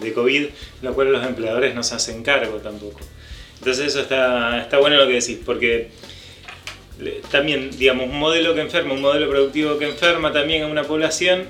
[0.00, 0.46] de, COVID,
[0.82, 3.00] lo cual los empleadores no se hacen cargo tampoco.
[3.58, 5.90] Entonces eso está, está bueno lo que decís, porque
[7.00, 10.84] le- también, digamos, un modelo que enferma, un modelo productivo que enferma también a una
[10.84, 11.44] población,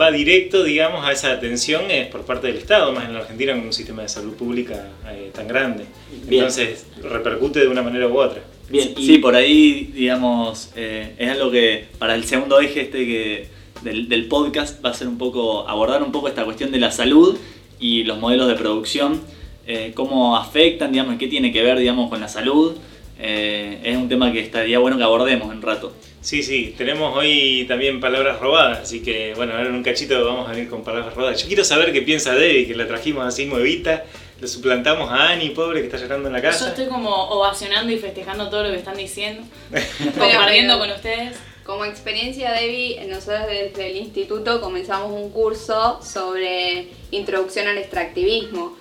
[0.00, 3.52] va directo, digamos, a esa atención es por parte del Estado, más en la Argentina
[3.52, 5.84] con un sistema de salud pública eh, tan grande.
[6.26, 6.44] Bien.
[6.44, 8.42] Entonces repercute de una manera u otra.
[8.68, 13.04] Bien, y Sí, por ahí, digamos, eh, es algo que para el segundo eje este
[13.04, 13.48] que,
[13.82, 16.90] del, del podcast va a ser un poco, abordar un poco esta cuestión de la
[16.90, 17.36] salud
[17.80, 19.20] y los modelos de producción,
[19.66, 22.76] eh, cómo afectan, digamos, y qué tiene que ver, digamos, con la salud.
[23.22, 25.92] Eh, es un tema que estaría bueno que abordemos en un rato.
[26.22, 30.48] Sí, sí, tenemos hoy también palabras robadas, así que bueno, ahora en un cachito vamos
[30.48, 31.40] a venir con palabras robadas.
[31.40, 34.04] Yo quiero saber qué piensa Debbie, que la trajimos así nuevita,
[34.40, 36.68] le suplantamos a Ani, pobre, que está llorando en la Yo casa.
[36.68, 39.42] estoy como ovacionando y festejando todo lo que están diciendo,
[40.18, 41.36] compartiendo con ustedes.
[41.64, 48.76] Como experiencia, Debbie, nosotros desde el instituto comenzamos un curso sobre introducción al extractivismo.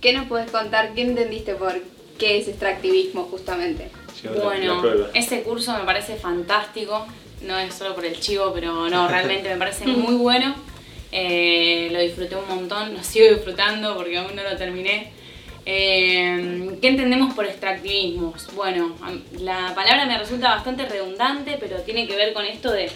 [0.00, 0.94] ¿Qué nos puedes contar?
[0.94, 1.72] ¿Qué entendiste por
[2.24, 3.90] qué es extractivismo justamente?
[4.22, 7.06] La- la Bueno, ese curso me parece fantástico.
[7.42, 10.54] No es solo por el chivo, pero no, realmente me parece muy bueno.
[11.12, 15.12] Eh, lo disfruté un montón, lo sigo disfrutando porque aún no lo terminé.
[15.66, 18.34] Eh, ¿Qué entendemos por extractivismo?
[18.54, 18.94] Bueno,
[19.38, 22.90] la palabra me resulta bastante redundante, pero tiene que ver con esto de,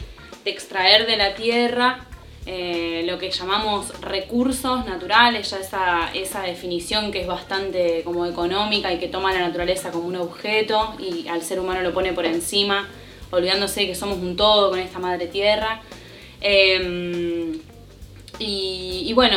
[0.45, 2.07] de extraer de la tierra
[2.51, 8.91] eh, lo que llamamos recursos naturales, ya esa, esa definición que es bastante como económica
[8.91, 12.25] y que toma la naturaleza como un objeto y al ser humano lo pone por
[12.25, 12.89] encima,
[13.31, 15.83] olvidándose que somos un todo con esta madre tierra.
[18.39, 19.37] Y, y bueno,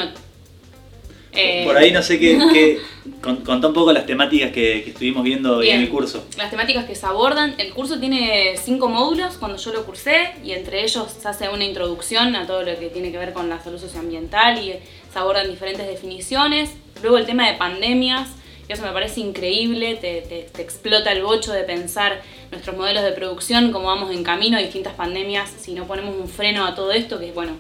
[1.34, 2.80] Eh, Por ahí no sé qué, qué-
[3.22, 5.82] con- contá un poco las temáticas que, que estuvimos viendo hoy en Bien.
[5.84, 6.26] el curso.
[6.38, 10.52] Las temáticas que se abordan, el curso tiene cinco módulos cuando yo lo cursé y
[10.52, 13.62] entre ellos se hace una introducción a todo lo que tiene que ver con la
[13.64, 14.74] salud socioambiental y
[15.12, 16.72] se abordan diferentes definiciones.
[17.02, 18.28] Luego el tema de pandemias,
[18.68, 23.04] que eso me parece increíble, te, te- te explota el bocho de pensar nuestros modelos
[23.04, 26.76] de producción, cómo vamos en camino a distintas pandemias, si no ponemos un freno a
[26.76, 27.54] todo esto, que bueno,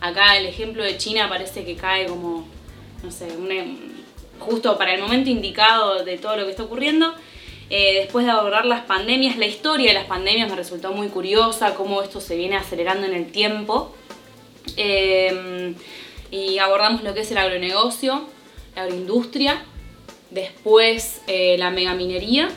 [0.00, 2.46] acá el ejemplo de China parece que cae como,
[3.04, 3.94] no sé, un-
[4.40, 7.14] justo para el momento indicado de todo lo que está ocurriendo.
[7.70, 11.74] Eh, después de abordar las pandemias, la historia de las pandemias me resultó muy curiosa,
[11.74, 13.94] cómo esto se viene acelerando en el tiempo.
[14.76, 15.74] Eh,
[16.30, 18.26] y abordamos lo que es el agronegocio,
[18.74, 19.62] la agroindustria,
[20.30, 22.50] después eh, la megaminería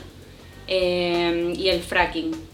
[0.66, 2.47] eh, y el fracking.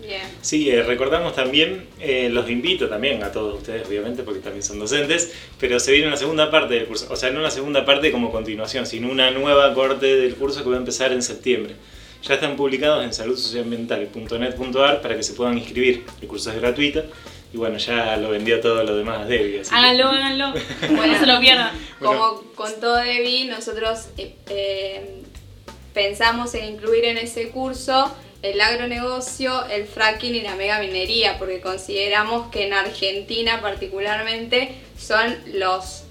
[0.00, 0.22] Bien.
[0.40, 4.78] Sí, eh, recordamos también, eh, los invito también a todos ustedes, obviamente, porque también son
[4.78, 8.10] docentes, pero se viene una segunda parte del curso, o sea, no una segunda parte
[8.10, 11.74] como continuación, sino una nueva corte del curso que va a empezar en septiembre.
[12.22, 16.04] Ya están publicados en saludsocioambiental.net.ar para que se puedan inscribir.
[16.20, 17.04] El curso es gratuito
[17.52, 19.60] y bueno, ya lo vendió todo lo demás Debbie.
[19.60, 20.52] así que- Háganlo, háganlo,
[20.94, 21.06] Bueno.
[21.14, 21.70] no se lo pierdan.
[21.98, 25.22] Como contó Debbie, nosotros eh, eh,
[25.94, 32.50] pensamos en incluir en ese curso el agronegocio, el fracking y la megaminería, porque consideramos
[32.50, 36.04] que en Argentina particularmente son los,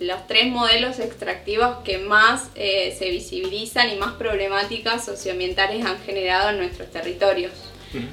[0.00, 6.50] los tres modelos extractivos que más eh, se visibilizan y más problemáticas socioambientales han generado
[6.50, 7.52] en nuestros territorios.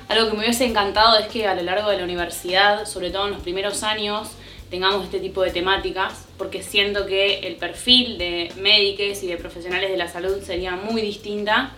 [0.07, 3.25] Algo que me hubiese encantado es que a lo largo de la universidad, sobre todo
[3.25, 4.29] en los primeros años,
[4.69, 9.89] tengamos este tipo de temáticas, porque siento que el perfil de médicos y de profesionales
[9.89, 11.73] de la salud sería muy distinta,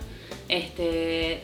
[0.48, 1.42] este,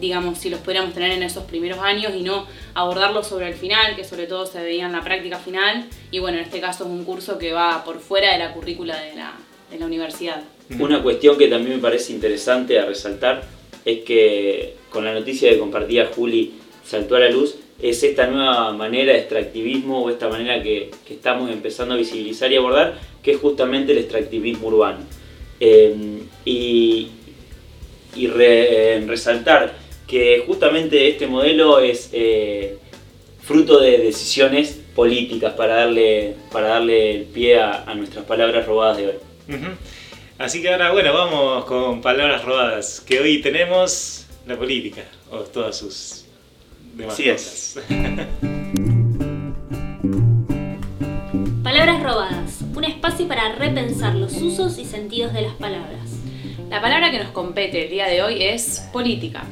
[0.00, 3.96] digamos, si los pudiéramos tener en esos primeros años y no abordarlos sobre el final,
[3.96, 6.90] que sobre todo se veía en la práctica final, y bueno, en este caso es
[6.90, 9.32] un curso que va por fuera de la currícula de la,
[9.70, 10.42] de la universidad.
[10.78, 13.44] Una cuestión que también me parece interesante a resaltar
[13.84, 16.54] es que con la noticia que compartía Juli
[16.84, 21.14] saltó a la luz, es esta nueva manera de extractivismo o esta manera que, que
[21.14, 25.00] estamos empezando a visibilizar y abordar, que es justamente el extractivismo urbano.
[25.60, 27.08] Eh, y
[28.14, 29.74] y re- resaltar
[30.06, 32.78] que justamente este modelo es eh,
[33.42, 38.96] fruto de decisiones políticas para darle, para darle el pie a, a nuestras palabras robadas
[38.96, 39.14] de hoy.
[40.38, 45.76] Así que ahora, bueno, vamos con palabras robadas, que hoy tenemos la política, o todas
[45.76, 46.24] sus
[46.94, 47.74] demás Así es.
[47.74, 47.84] cosas.
[51.62, 56.10] Palabras robadas, un espacio para repensar los usos y sentidos de las palabras.
[56.70, 59.44] La palabra que nos compete el día de hoy es política.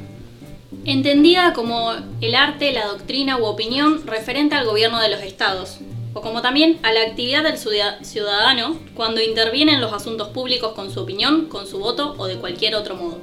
[0.85, 5.79] Entendida como el arte, la doctrina u opinión referente al gobierno de los estados,
[6.13, 10.73] o como también a la actividad del ciuda- ciudadano cuando interviene en los asuntos públicos
[10.73, 13.17] con su opinión, con su voto o de cualquier otro modo.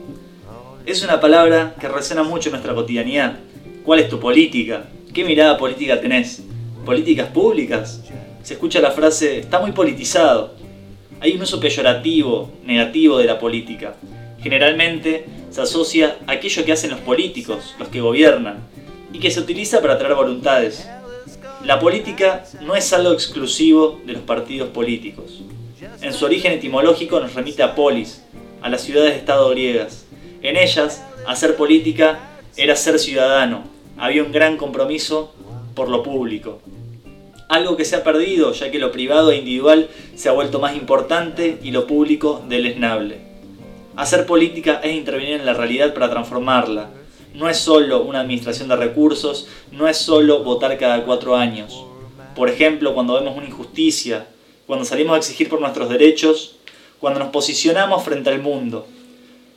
[0.84, 3.38] Es una palabra que resuena mucho en nuestra cotidianidad.
[3.84, 4.88] ¿Cuál es tu política?
[5.14, 6.42] ¿Qué mirada política tenés?
[6.84, 8.02] ¿Políticas públicas?
[8.42, 10.54] Se escucha la frase, está muy politizado.
[11.20, 13.94] Hay un uso peyorativo, negativo de la política.
[14.42, 18.66] Generalmente se asocia a aquello que hacen los políticos, los que gobiernan,
[19.12, 20.88] y que se utiliza para atraer voluntades.
[21.62, 25.42] La política no es algo exclusivo de los partidos políticos.
[26.00, 28.22] En su origen etimológico nos remite a polis,
[28.62, 30.06] a las ciudades-estado griegas.
[30.40, 32.18] En ellas, hacer política
[32.56, 33.64] era ser ciudadano.
[33.98, 35.34] Había un gran compromiso
[35.74, 36.60] por lo público.
[37.48, 40.74] Algo que se ha perdido, ya que lo privado e individual se ha vuelto más
[40.74, 43.31] importante y lo público deleznable.
[43.94, 46.90] Hacer política es intervenir en la realidad para transformarla.
[47.34, 51.84] No es solo una administración de recursos, no es solo votar cada cuatro años.
[52.34, 54.26] Por ejemplo, cuando vemos una injusticia,
[54.66, 56.56] cuando salimos a exigir por nuestros derechos,
[57.00, 58.86] cuando nos posicionamos frente al mundo.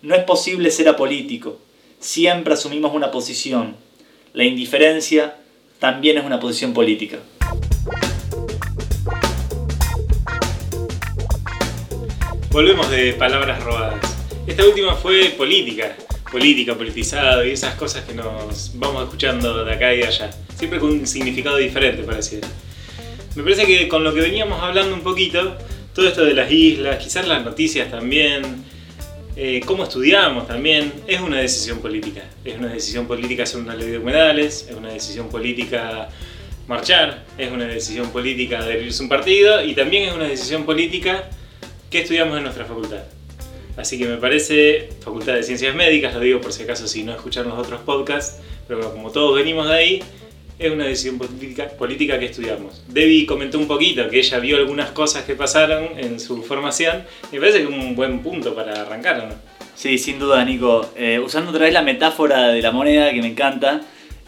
[0.02, 1.58] No es posible ser apolítico.
[2.00, 3.76] Siempre asumimos una posición.
[4.34, 5.38] La indiferencia
[5.80, 7.20] también es una posición política.
[12.52, 14.05] Volvemos de palabras robadas.
[14.48, 15.96] Esta última fue política,
[16.32, 20.30] política, politizado y esas cosas que nos vamos escuchando de acá y de allá.
[20.56, 22.48] Siempre con un significado diferente, pareciera.
[23.34, 25.58] Me parece que con lo que veníamos hablando un poquito,
[25.96, 28.44] todo esto de las islas, quizás las noticias también,
[29.36, 32.22] eh, cómo estudiamos también, es una decisión política.
[32.44, 36.10] Es una decisión política hacer una ley de humedales, es una decisión política
[36.68, 41.32] marchar, es una decisión política adherirse a un partido y también es una decisión política
[41.90, 43.15] que estudiamos en nuestra facultad.
[43.78, 47.12] Así que me parece, Facultad de Ciencias Médicas, lo digo por si acaso si no
[47.12, 50.04] escuchan los otros podcasts, pero como todos venimos de ahí,
[50.58, 52.84] es una decisión política, política que estudiamos.
[52.88, 57.40] Debbie comentó un poquito que ella vio algunas cosas que pasaron en su formación me
[57.40, 59.36] parece que es un buen punto para arrancar, ¿o ¿no?
[59.76, 60.90] Sí, sin duda, Nico.
[60.96, 63.82] Eh, usando otra vez la metáfora de la moneda que me encanta,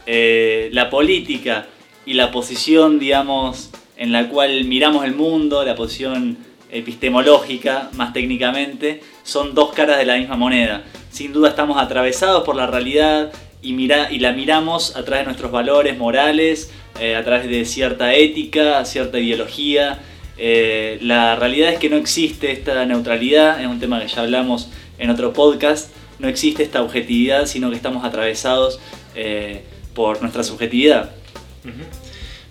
[0.05, 1.67] eh, la política
[2.05, 6.37] y la posición, digamos, en la cual miramos el mundo, la posición
[6.69, 10.83] epistemológica, más técnicamente, son dos caras de la misma moneda.
[11.11, 15.25] Sin duda estamos atravesados por la realidad y, mira, y la miramos a través de
[15.25, 19.99] nuestros valores morales, eh, a través de cierta ética, cierta ideología.
[20.37, 24.69] Eh, la realidad es que no existe esta neutralidad, es un tema que ya hablamos
[24.97, 28.79] en otro podcast, no existe esta objetividad, sino que estamos atravesados
[29.13, 29.63] eh,
[29.93, 31.11] por nuestra subjetividad.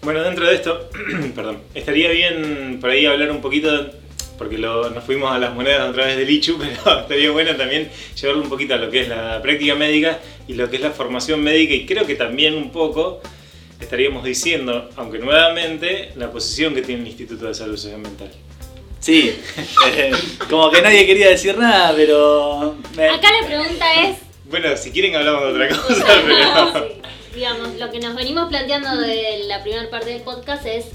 [0.02, 0.90] Bueno, dentro de esto,
[1.34, 3.90] perdón, estaría bien por ahí hablar un poquito,
[4.38, 7.90] porque lo- nos fuimos a las monedas a través del ICHU, pero estaría bueno también
[8.20, 10.18] llevarlo un poquito a lo que es la práctica médica
[10.49, 13.20] y lo que es la formación médica, y creo que también un poco
[13.81, 18.31] estaríamos diciendo, aunque nuevamente, la posición que tiene el Instituto de Salud Social Mental.
[19.01, 19.35] Sí,
[19.96, 20.12] eh,
[20.49, 22.77] como que nadie quería decir nada, pero...
[22.96, 24.16] me- Acá la pregunta es,
[24.49, 26.96] Bueno, si quieren hablamos de otra cosa, pero...
[27.35, 30.87] digamos, lo que nos venimos planteando de la primera parte del podcast es,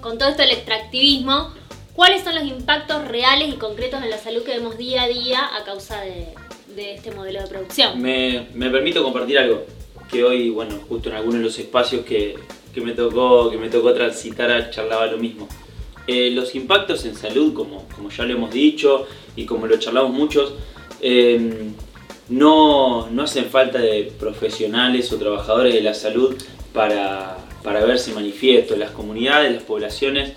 [0.00, 1.52] con todo esto del extractivismo,
[1.94, 5.48] ¿cuáles son los impactos reales y concretos en la salud que vemos día a día
[5.56, 6.34] a causa de,
[6.76, 8.00] este modelo de producción?
[8.00, 9.64] Me, me permito compartir algo
[10.10, 12.36] que hoy, bueno, justo en algunos de los espacios que,
[12.74, 15.48] que me, tocó, que me tocó transitar charlaba lo mismo.
[16.06, 20.12] Eh, los impactos en salud, como, como ya lo hemos dicho y como lo charlamos
[20.12, 20.52] muchos,
[21.00, 21.70] eh,
[22.28, 26.34] no, no hacen falta de profesionales o trabajadores de la salud
[26.72, 28.76] para, para verse manifiesto.
[28.76, 30.32] Las comunidades, las poblaciones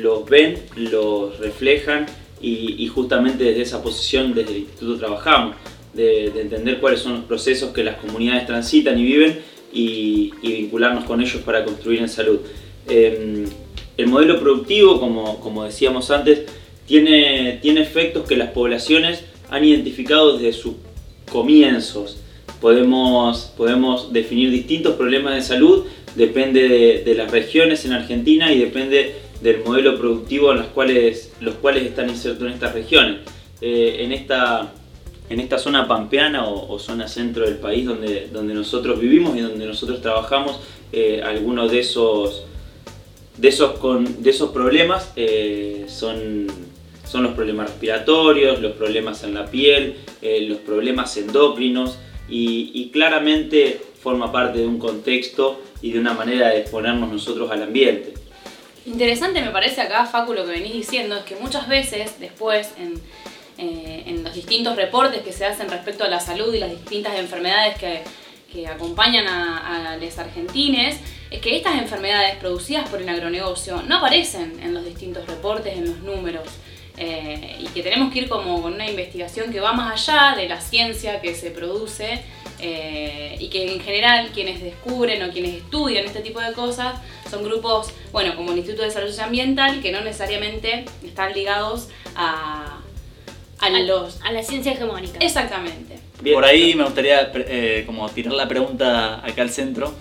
[0.00, 2.06] los ven, los reflejan
[2.40, 5.56] y, justamente desde esa posición desde el instituto trabajamos,
[5.92, 9.40] de, de entender cuáles son los procesos que las comunidades transitan y viven
[9.72, 12.40] y, vincularnos con ellos para construir en salud.
[12.88, 13.46] Eh,
[13.96, 16.42] el modelo productivo, como, como decíamos antes,
[16.86, 20.74] tiene, tiene efectos que las poblaciones han identificado desde sus
[21.30, 22.18] comienzos.
[22.60, 28.58] Podemos, podemos definir distintos problemas de salud, depende de, de las regiones en Argentina y
[28.58, 33.18] depende del modelo productivo en los cuales, los cuales están insertos en estas regiones.
[33.60, 34.72] Eh, en, esta,
[35.28, 39.66] en esta zona pampeana o, zona centro del país donde, donde nosotros vivimos y donde
[39.66, 40.60] nosotros trabajamos,
[40.92, 42.44] eh, algunos de esos,
[43.36, 46.46] de esos, con, de esos problemas eh, son,
[47.06, 51.98] son los problemas respiratorios, los problemas en la piel, eh, los problemas endocrinos
[52.28, 57.50] y, y claramente forma parte de un contexto y de una manera de exponernos nosotros
[57.50, 58.19] al ambiente.
[58.86, 62.94] Interesante me parece acá, Facu, lo que venís diciendo, es que muchas veces después en,
[63.58, 67.14] eh, en los distintos reportes que se hacen respecto a la salud y las distintas
[67.18, 68.02] enfermedades que,
[68.50, 70.98] que acompañan a, a los argentines,
[71.30, 75.86] es que estas enfermedades producidas por el agronegocio no aparecen en los distintos reportes, en
[75.86, 76.48] los números.
[76.96, 80.48] eh, y que tenemos que ir como con una investigación que va más allá de
[80.48, 82.20] la ciencia que se produce
[82.60, 86.94] eh, y que en general quienes descubren o quienes estudian este tipo de cosas
[87.30, 92.78] son grupos, bueno, como el Instituto de Salud Ambiental, que no necesariamente están ligados a,
[93.60, 94.20] a A- los...
[94.22, 95.18] A la ciencia hegemónica.
[95.20, 95.98] Exactamente.
[96.22, 96.34] Bien.
[96.34, 99.94] Por ahí me gustaría eh, como tirar la pregunta acá al centro,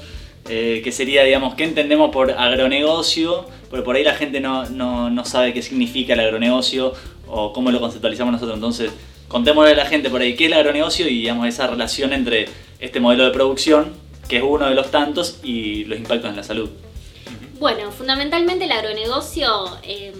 [0.49, 3.45] eh, que sería, digamos, ¿qué entendemos por agronegocio?
[3.69, 6.93] Porque por ahí la gente no, no, no sabe qué significa el agronegocio
[7.27, 8.55] o cómo lo conceptualizamos nosotros.
[8.57, 8.91] Entonces,
[9.29, 12.49] contémosle a la gente por ahí qué es el agronegocio y, digamos, esa relación entre
[12.79, 13.93] este modelo de producción,
[14.27, 16.69] que es uno de los tantos, y los impactos en la salud.
[17.59, 20.13] Bueno, fundamentalmente el agronegocio, eh,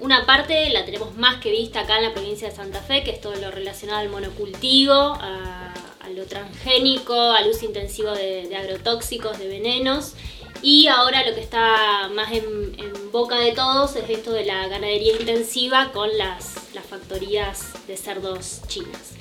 [0.00, 3.12] una parte la tenemos más que vista acá en la provincia de Santa Fe, que
[3.12, 5.72] es todo lo relacionado al monocultivo, a,
[6.14, 10.14] lo transgénico, al uso intensivo de, agrotóxicos, de venenos.
[10.62, 12.72] Y ahora lo que está más en,
[13.12, 16.54] boca de todos es esto de la ganadería intensiva con las
[16.88, 19.14] factorías de cerdos chinas.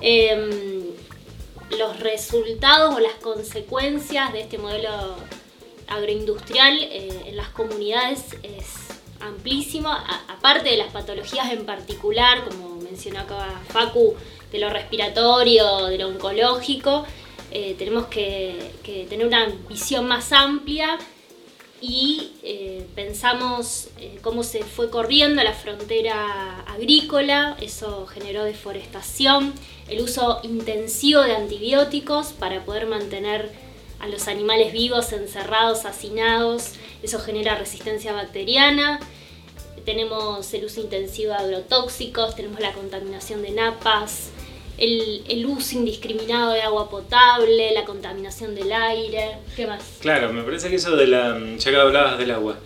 [0.00, 0.82] Em,
[1.78, 4.90] los resultados o las consecuencias de este modelo
[5.86, 8.88] agroindustrial eh, en las comunidades es
[9.20, 14.14] amplísimo, aparte de las patologías en particular, como mencionó acá Facu,
[14.50, 17.06] de lo respiratorio, de lo oncológico,
[17.50, 20.98] eh, tenemos que tener una visión más amplia
[21.86, 29.52] y eh, pensamos eh, cómo se fue corriendo la frontera agrícola, eso generó deforestación,
[29.88, 33.52] el uso intensivo de antibióticos para poder mantener
[34.00, 38.98] a los animales vivos encerrados, hacinados, eso genera resistencia bacteriana,
[39.84, 44.30] tenemos el uso intensivo de agrotóxicos, tenemos la contaminación de napas,
[44.78, 49.82] el, el uso indiscriminado de agua potable, la contaminación del aire, ¿qué más?
[50.00, 51.38] Claro, me parece que eso de la.
[51.58, 52.58] ya que hablabas del agua.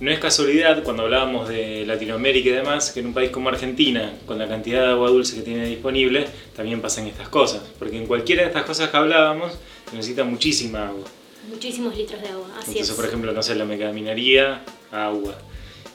[0.00, 4.14] No es casualidad cuando hablábamos de Latinoamérica y demás, que en un país como Argentina,
[4.24, 7.60] con la cantidad de agua dulce que tiene disponible, también pasan estas cosas.
[7.78, 9.52] Porque en cualquiera de estas cosas que hablábamos,
[9.90, 11.04] se necesita muchísima agua.
[11.50, 12.96] Muchísimos litros de agua, así Entonces, es.
[12.96, 15.34] por ejemplo, no sé, la megaminería, agua.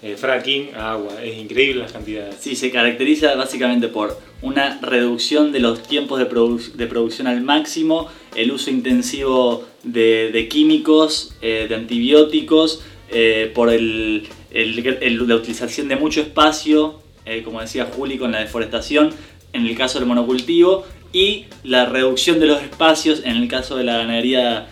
[0.01, 1.23] Eh, fracking, agua.
[1.23, 2.35] Es increíble las cantidades.
[2.39, 7.41] Sí, se caracteriza básicamente por una reducción de los tiempos de, produ- de producción al
[7.41, 16.21] máximo, el uso intensivo de, químicos, eh, de antibióticos, eh, por la utilización de mucho
[16.21, 17.01] espacio,
[17.43, 19.11] como decía Juli, con la deforestación,
[19.53, 23.85] en el caso del monocultivo, y la reducción de los espacios en el caso de
[23.85, 24.67] la ganadería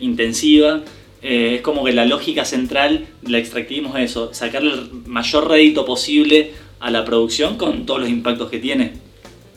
[0.00, 0.82] intensiva.
[1.22, 5.84] Eh, es como que la lógica central del extractivismo es eso, sacarle el mayor rédito
[5.84, 8.94] posible a la producción con todos los impactos que tiene.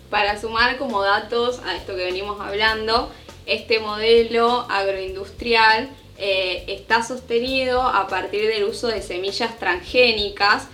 [0.09, 3.09] Para sumar como datos a esto que venimos hablando,
[3.45, 10.67] este modelo agroindustrial eh, está sostenido a partir del uso de semillas transgénicas.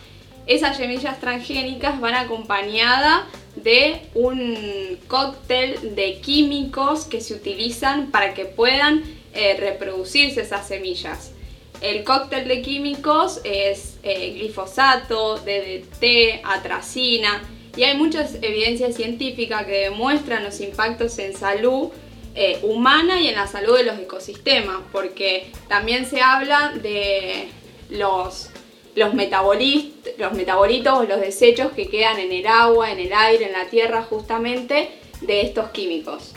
[0.47, 3.21] Esas semillas transgénicas van acompañadas
[3.55, 9.03] de un cóctel de químicos que se utilizan para que puedan
[9.39, 11.31] eh, reproducirse esas semillas.
[11.79, 17.41] El cóctel de químicos es eh, glifosato, DDT, atracina
[17.77, 21.87] y hay muchas evidencias científicas que demuestran los impactos en salud
[22.35, 27.47] eh, humana y en la salud de los ecosistemas, porque también se habla de
[27.89, 28.49] los,
[28.95, 29.13] los,
[30.17, 33.69] los metabolitos o los desechos que quedan en el agua, en el aire, en la
[33.69, 34.89] tierra justamente
[35.21, 36.33] de estos químicos.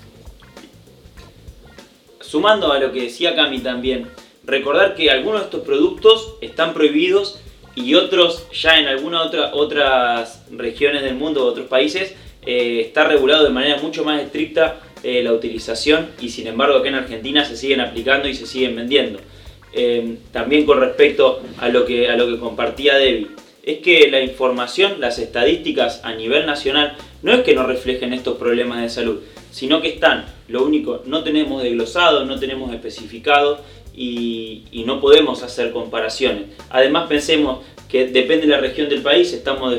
[2.33, 4.07] Sumando a lo que decía Cami también,
[4.43, 7.39] recordar que algunos de estos productos están prohibidos
[7.75, 12.15] y otros ya en algunas otra, otras regiones del mundo, otros países,
[12.47, 16.89] eh, está regulado de manera mucho más estricta eh, la utilización y sin embargo acá
[16.89, 19.19] en Argentina se siguen aplicando y se siguen vendiendo.
[19.75, 23.29] Eh, también con respecto a lo, que, a lo que compartía Debbie,
[23.63, 28.39] es que la información, las estadísticas a nivel nacional, no es que no reflejen estos
[28.39, 29.21] problemas de salud,
[29.51, 33.59] sino que están, lo único, no tenemos desglosado, no tenemos especificado
[33.95, 36.45] y, no podemos hacer comparaciones.
[36.69, 39.79] Además pensemos que depende de la región del país, estamos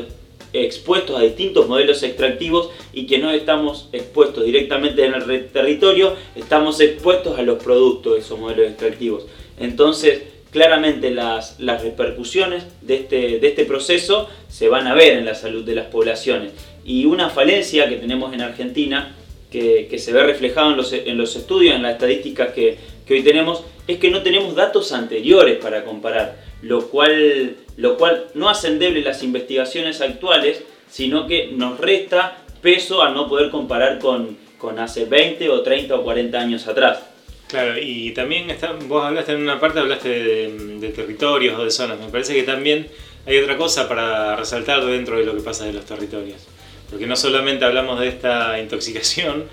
[0.52, 6.80] expuestos a distintos modelos extractivos y que no estamos expuestos directamente en el territorio, estamos
[6.80, 9.26] expuestos a los productos de esos modelos extractivos.
[9.58, 15.24] Entonces, claramente las, las repercusiones de este, de este proceso se van a ver en
[15.24, 16.52] la salud de las poblaciones.
[16.84, 19.14] Y una falencia que tenemos en Argentina,
[19.54, 22.76] que, que se ve reflejado en los, en los estudios, en las estadísticas que,
[23.06, 28.24] que hoy tenemos, es que no tenemos datos anteriores para comparar, lo cual, lo cual
[28.34, 34.00] no hace endeble las investigaciones actuales, sino que nos resta peso a no poder comparar
[34.00, 37.04] con, con hace 20 o 30 o 40 años atrás.
[37.46, 41.70] Claro, y también está, vos hablaste en una parte, hablaste de, de territorios o de
[41.70, 42.00] zonas.
[42.00, 42.88] Me parece que también
[43.24, 46.44] hay otra cosa para resaltar dentro de lo que pasa de los territorios.
[46.90, 49.44] Porque no solamente hablamos de esta intoxicación,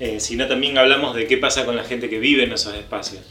[0.00, 3.22] eh, sino también hablamos de qué pasa con la gente que vive en esos espacios.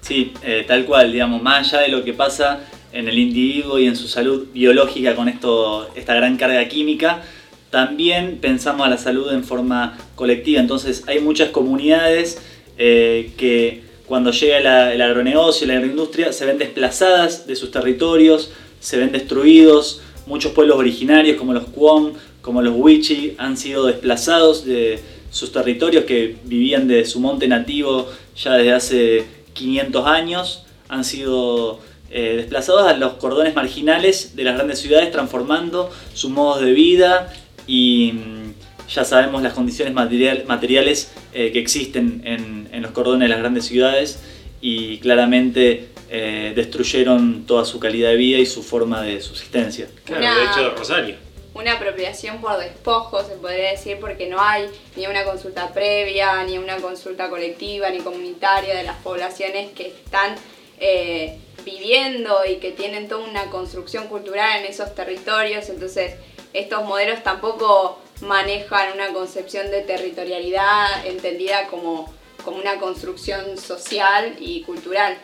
[0.00, 2.60] Sí, eh, tal cual, digamos, más allá de lo que pasa
[2.92, 7.22] en el individuo y en su salud biológica con esto, esta gran carga química,
[7.70, 10.60] también pensamos a la salud en forma colectiva.
[10.60, 12.40] Entonces hay muchas comunidades
[12.78, 18.50] eh, que cuando llega el agronegocio, la agroindustria, se ven desplazadas de sus territorios,
[18.80, 20.00] se ven destruidos.
[20.26, 22.12] Muchos pueblos originarios como los Cuom,
[22.42, 28.08] como los Wichi, han sido desplazados de sus territorios que vivían de su monte nativo
[28.42, 30.64] ya desde hace 500 años.
[30.88, 31.80] Han sido
[32.10, 37.32] eh, desplazados a los cordones marginales de las grandes ciudades, transformando sus modos de vida
[37.66, 43.28] y mm, ya sabemos las condiciones material- materiales eh, que existen en, los cordones de
[43.28, 44.20] las grandes ciudades
[44.62, 49.88] y claramente eh, destruyeron toda su calidad de vida y su forma de subsistencia.
[50.04, 51.16] Claro, de hecho, Rosario.
[51.58, 56.56] Una apropiación por despojo, se podría decir, porque no hay ni una consulta previa, ni
[56.56, 60.36] una consulta colectiva, ni comunitaria de las poblaciones que están
[60.78, 65.68] eh, viviendo y que tienen toda una construcción cultural en esos territorios.
[65.68, 66.14] Entonces,
[66.52, 74.62] estos modelos tampoco manejan una concepción de territorialidad entendida como, como una construcción social y
[74.62, 75.18] cultural.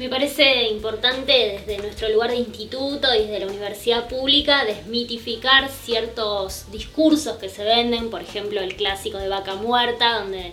[0.00, 6.72] Me parece importante desde nuestro lugar de instituto y desde la universidad pública desmitificar ciertos
[6.72, 10.52] discursos que se venden, por ejemplo el clásico de vaca muerta, donde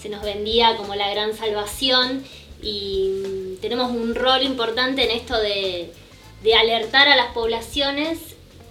[0.00, 2.22] se nos vendía como la gran salvación.
[2.62, 5.90] Y mm, tenemos un rol importante en esto de,
[6.44, 8.20] de alertar a las poblaciones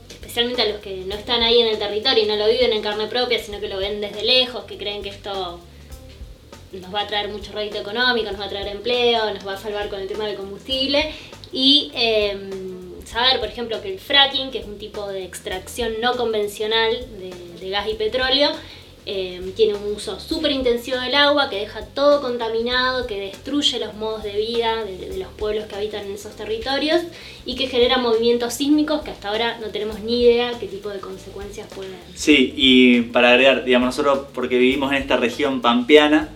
[0.07, 2.82] especialmente a los que no están ahí en el territorio y no lo viven en
[2.82, 5.59] carne propia, sino que lo ven desde lejos, que creen que esto
[6.82, 9.57] nos va a traer mucho rédito económico, nos va a traer empleo, nos va a
[9.57, 11.13] salvar con el tema del combustible
[11.51, 12.49] y em,
[13.05, 17.69] saber, por ejemplo, que el fracking, que es un tipo de extracción no convencional de,
[17.69, 18.49] gas y petróleo,
[19.05, 23.93] em, tiene un uso súper intensivo del agua, que deja todo contaminado, que destruye los
[23.93, 27.01] modos de vida de, de los pueblos que habitan en esos territorios
[27.45, 30.99] y que genera movimientos sísmicos que hasta ahora no tenemos ni idea qué tipo de
[30.99, 31.95] consecuencias pueden.
[32.15, 36.30] Sí, y para agregar, digamos, nosotros porque vivimos en esta región pampeana,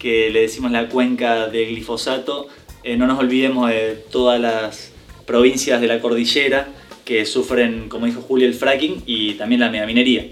[0.00, 2.48] que le decimos la cuenca del glifosato,
[2.82, 4.92] eh, no nos olvidemos de todas las
[5.26, 6.68] provincias de la cordillera
[7.04, 10.26] que sufren, como dijo Julio, el fracking y también la megaminería.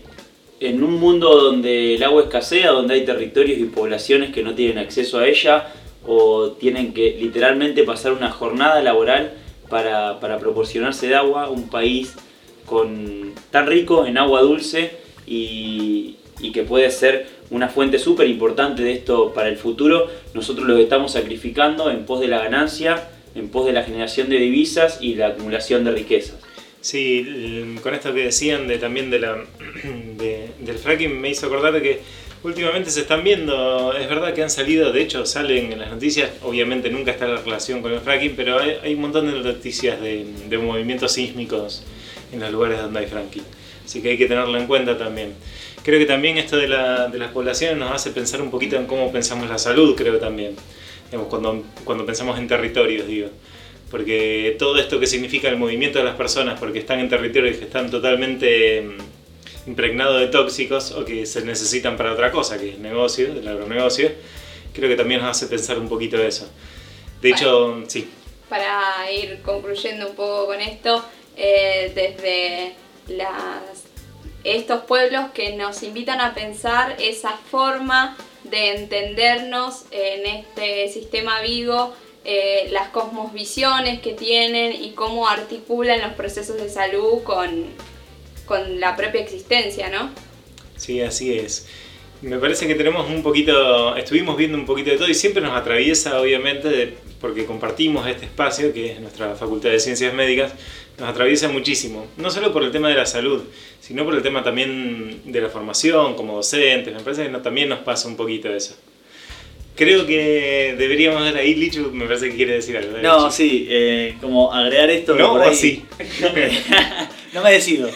[0.59, 4.79] En un mundo donde el agua escasea, donde hay territorios y poblaciones que no tienen
[4.79, 5.73] acceso a ella
[6.07, 9.35] o tienen que literalmente pasar una jornada laboral
[9.69, 12.15] para, proporcionarse de agua, un país
[13.51, 14.93] tan rico en agua dulce
[15.27, 16.17] y
[16.55, 21.13] que puede ser una fuente súper importante de esto para el futuro, nosotros lo estamos
[21.13, 25.29] sacrificando en pos de la ganancia, en pos de la generación de divisas y la
[25.29, 26.37] acumulación de riquezas.
[26.81, 29.37] Sí, con esto que decían de, también de la,
[30.17, 32.01] de, del fracking me hizo acordar de que
[32.45, 36.31] últimamente se están viendo, es verdad que han salido, de hecho salen en las noticias,
[36.43, 40.01] obviamente nunca está la relación con el fracking, pero hay, hay un montón de noticias
[40.01, 41.83] de, de movimientos sísmicos
[42.33, 43.45] en los lugares donde hay fracking.
[43.89, 45.33] Así que hay que tenerlo en cuenta también.
[45.83, 48.85] Creo que también esto de, la, de las poblaciones nos hace pensar un poquito en
[48.85, 50.57] cómo pensamos la salud, creo también.
[51.07, 53.31] Digamos, cuando, cuando pensamos en territorios, digo.
[53.91, 57.65] Porque todo esto que significa el movimiento de las personas, porque están en territorios que
[57.65, 62.79] están totalmente mm, impregnados de tóxicos o que se necesitan para otra cosa, que es
[62.79, 64.13] negocio, el agronegocio,
[64.75, 66.47] creo que también nos hace pensar un poquito eso.
[67.23, 68.07] De hecho, sí.
[68.51, 71.03] Para ir concluyendo un poco con esto,
[71.39, 72.75] eh, desde
[73.09, 73.85] las,
[74.45, 81.95] estos pueblos que nos invitan a pensar esa forma de entendernos en este sistema vivo,
[82.25, 87.67] eh, las cosmovisiones que tienen y cómo articulan los procesos de salud con,
[88.47, 90.11] con la propia existencia, ¿no?
[90.77, 91.67] Sí, así es.
[92.21, 95.53] Me parece que tenemos un poquito, estuvimos viendo un poquito de todo y siempre nos
[95.57, 100.53] atraviesa, obviamente, porque compartimos este espacio, que es nuestra Facultad de Ciencias Médicas,
[100.99, 102.07] nos atraviesa muchísimo.
[102.17, 103.43] No solo por el tema de la salud,
[103.81, 106.93] sino por el tema también de la formación como docentes.
[106.95, 108.77] Me parece que no- también nos pasa un poquito eso.
[109.77, 112.99] Creo que deberíamos dar ahí, Lichu, me parece que quiere decir algo.
[112.99, 115.15] No, sí, eh, como agregar esto.
[115.15, 115.85] ¿No por ahí- así?
[117.33, 117.89] no me decido.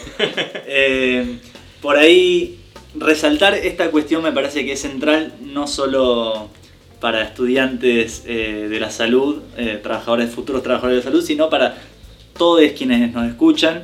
[0.67, 1.39] Eh,
[1.81, 2.61] por ahí,
[2.95, 6.51] resaltar esta cuestión me parece que es central, no solo
[7.01, 11.83] para estudiantes eh, de la salud, eh, trabajadores, futuros trabajadores de salud, sino para
[12.37, 13.83] todos quienes nos escuchan,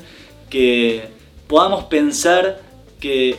[0.51, 1.05] que
[1.47, 2.61] podamos pensar
[3.01, 3.37] que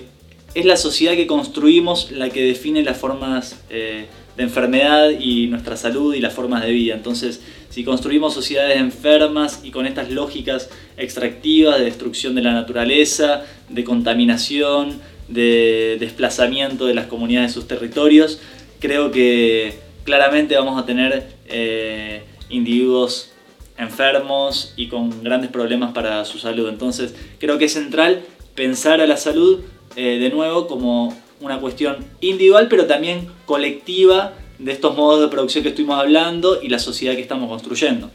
[0.56, 5.78] es la sociedad que construimos la que define las formas eh, de enfermedad y nuestra
[5.78, 6.96] salud y las formas de vida.
[6.96, 13.44] Entonces, si construimos sociedades enfermas y con estas lógicas extractivas de destrucción de la naturaleza,
[13.70, 18.40] de contaminación, de desplazamiento de las comunidades de sus territorios,
[18.80, 23.32] creo que claramente vamos a tener eh, individuos
[23.80, 26.70] enfermos y con grandes problemas para su salud.
[26.70, 28.22] Entonces, creo que es central
[28.54, 29.62] pensar a la salud
[29.96, 35.64] eh, de nuevo como una cuestión individual, pero también colectiva de estos modos de producción
[35.64, 38.12] que estuvimos hablando y la sociedad que estamos construyendo.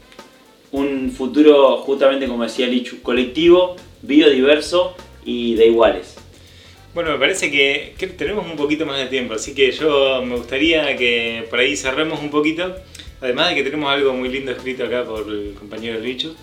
[0.71, 4.95] Un futuro, justamente como decía Lichu, colectivo, biodiverso
[5.25, 6.15] y de iguales.
[6.93, 10.35] Bueno, me parece que, que tenemos un poquito más de tiempo, así que yo me
[10.37, 12.75] gustaría que por ahí cerremos un poquito.
[13.21, 16.35] Además de que tenemos algo muy lindo escrito acá por el compañero Lichu.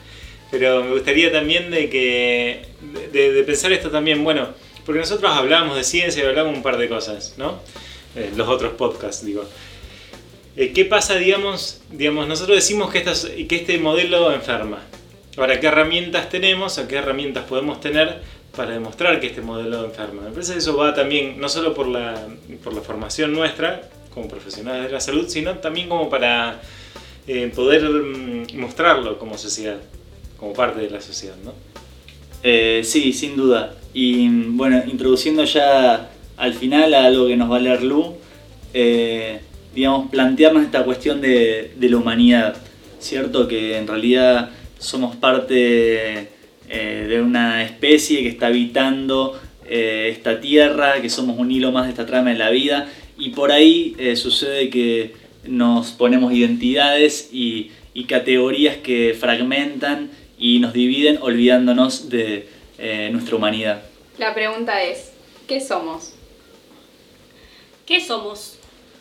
[0.50, 2.62] Pero me gustaría también de que
[3.12, 4.48] de, de pensar esto también, bueno,
[4.84, 7.60] porque nosotros hablamos de ciencia y hablamos un par de cosas, ¿no?
[8.14, 9.44] Eh, los otros podcasts, digo.
[10.56, 14.80] Eh, ¿Qué pasa, digamos, digamos, nosotros decimos que, estas, que este modelo enferma?
[15.36, 18.20] Ahora, ¿qué herramientas tenemos o qué herramientas podemos tener
[18.54, 20.22] para demostrar que este modelo enferma?
[20.22, 22.26] Me parece que eso va también, no solo por la,
[22.62, 26.60] por la formación nuestra, como profesionales de la salud, sino también como para
[27.26, 29.78] eh, poder mm, mostrarlo como sociedad,
[30.36, 31.52] como parte de la sociedad, ¿no?
[32.42, 33.76] Eh, sí, sin duda.
[33.94, 38.16] Y bueno, introduciendo ya al final a algo que nos va a leer Lu,
[38.74, 39.40] eh,
[39.74, 42.56] digamos, plantearnos esta cuestión de, la humanidad,
[42.98, 43.46] ¿cierto?
[43.46, 46.28] Que en realidad somos parte
[46.68, 49.38] de una especie que está habitando
[49.68, 52.88] esta tierra, que somos un hilo más de esta trama de la vida,
[53.22, 55.14] y por ahí eh, sucede que
[55.44, 62.48] nos ponemos identidades y, y categorías que fragmentan y nos dividen olvidándonos de
[62.78, 63.84] eh, nuestra humanidad.
[64.18, 65.12] La pregunta es,
[65.46, 66.14] ¿qué somos?
[67.86, 68.58] ¿Qué somos?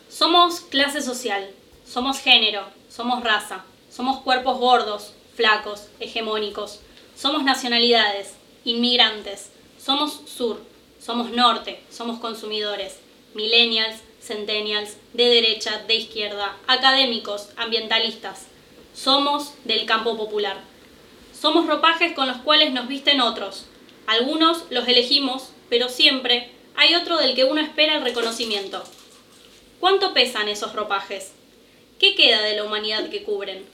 [0.08, 1.50] Somos clase social,
[1.84, 6.80] somos género, somos raza, somos cuerpos gordos, flacos, hegemónicos,
[7.16, 9.50] somos nacionalidades, inmigrantes,
[9.84, 10.62] somos sur,
[11.04, 13.00] somos norte, somos consumidores,
[13.34, 18.48] millennials, centennials, de derecha, de izquierda, académicos, ambientalistas.
[18.94, 20.62] Somos del campo popular.
[21.38, 23.66] Somos ropajes con los cuales nos visten otros.
[24.06, 28.84] Algunos los elegimos, pero siempre hay otro del que uno espera el reconocimiento.
[29.80, 31.32] ¿Cuánto pesan esos ropajes?
[32.00, 33.66] ¿Qué queda de la humanidad que cubren?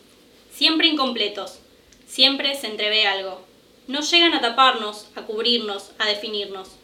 [0.53, 1.59] Siempre incompletos.
[2.07, 3.45] Siempre se entrevé algo.
[3.87, 6.76] No llegan a taparnos, a cubrirnos, a definirnos.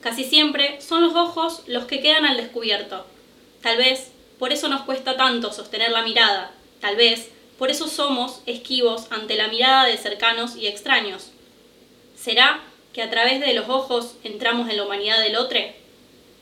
[0.00, 3.04] Casi siempre son los ojos los que quedan al descubierto.
[3.62, 6.52] Tal vez por eso nos cuesta tanto sostener la mirada.
[6.80, 11.30] Tal vez por eso somos esquivos ante la mirada de cercanos y extraños.
[12.16, 12.60] ¿Será
[12.92, 15.58] que a través de los ojos entramos en la humanidad del otro?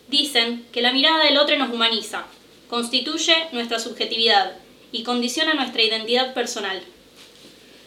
[0.08, 2.26] Dicen que la mirada del otro nos humaniza,
[2.68, 4.52] constituye nuestra subjetividad
[4.92, 6.82] y condiciona nuestra identidad personal.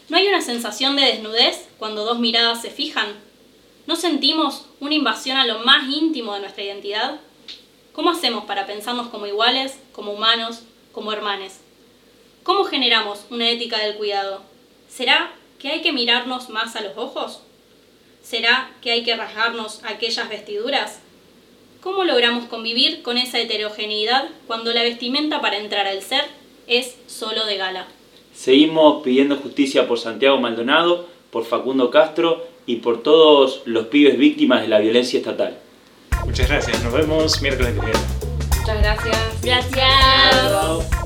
[0.08, 3.29] ¿No hay una sensación de desnudez cuando dos miradas se fijan?
[3.90, 7.18] ¿No sentimos una invasión a lo más íntimo de nuestra identidad?
[7.92, 10.62] ¿Cómo hacemos para pensarnos como iguales, como humanos,
[10.92, 11.60] como hermanes?
[12.44, 14.42] ¿Cómo generamos una ética del cuidado?
[14.88, 17.40] ¿Será que hay que mirarnos más a los ojos?
[18.22, 21.00] ¿Será que hay que rasgarnos aquellas vestiduras?
[21.80, 26.26] ¿Cómo logramos convivir con esa heterogeneidad cuando la vestimenta para entrar al ser
[26.68, 27.88] es solo de gala?
[28.32, 34.62] Seguimos pidiendo justicia por Santiago Maldonado, por Facundo Castro y por todos los pibes víctimas
[34.62, 35.58] de la violencia estatal.
[36.24, 38.00] Muchas gracias, nos vemos miércoles que viene.
[38.60, 39.16] Muchas gracias.
[39.42, 40.99] Gracias.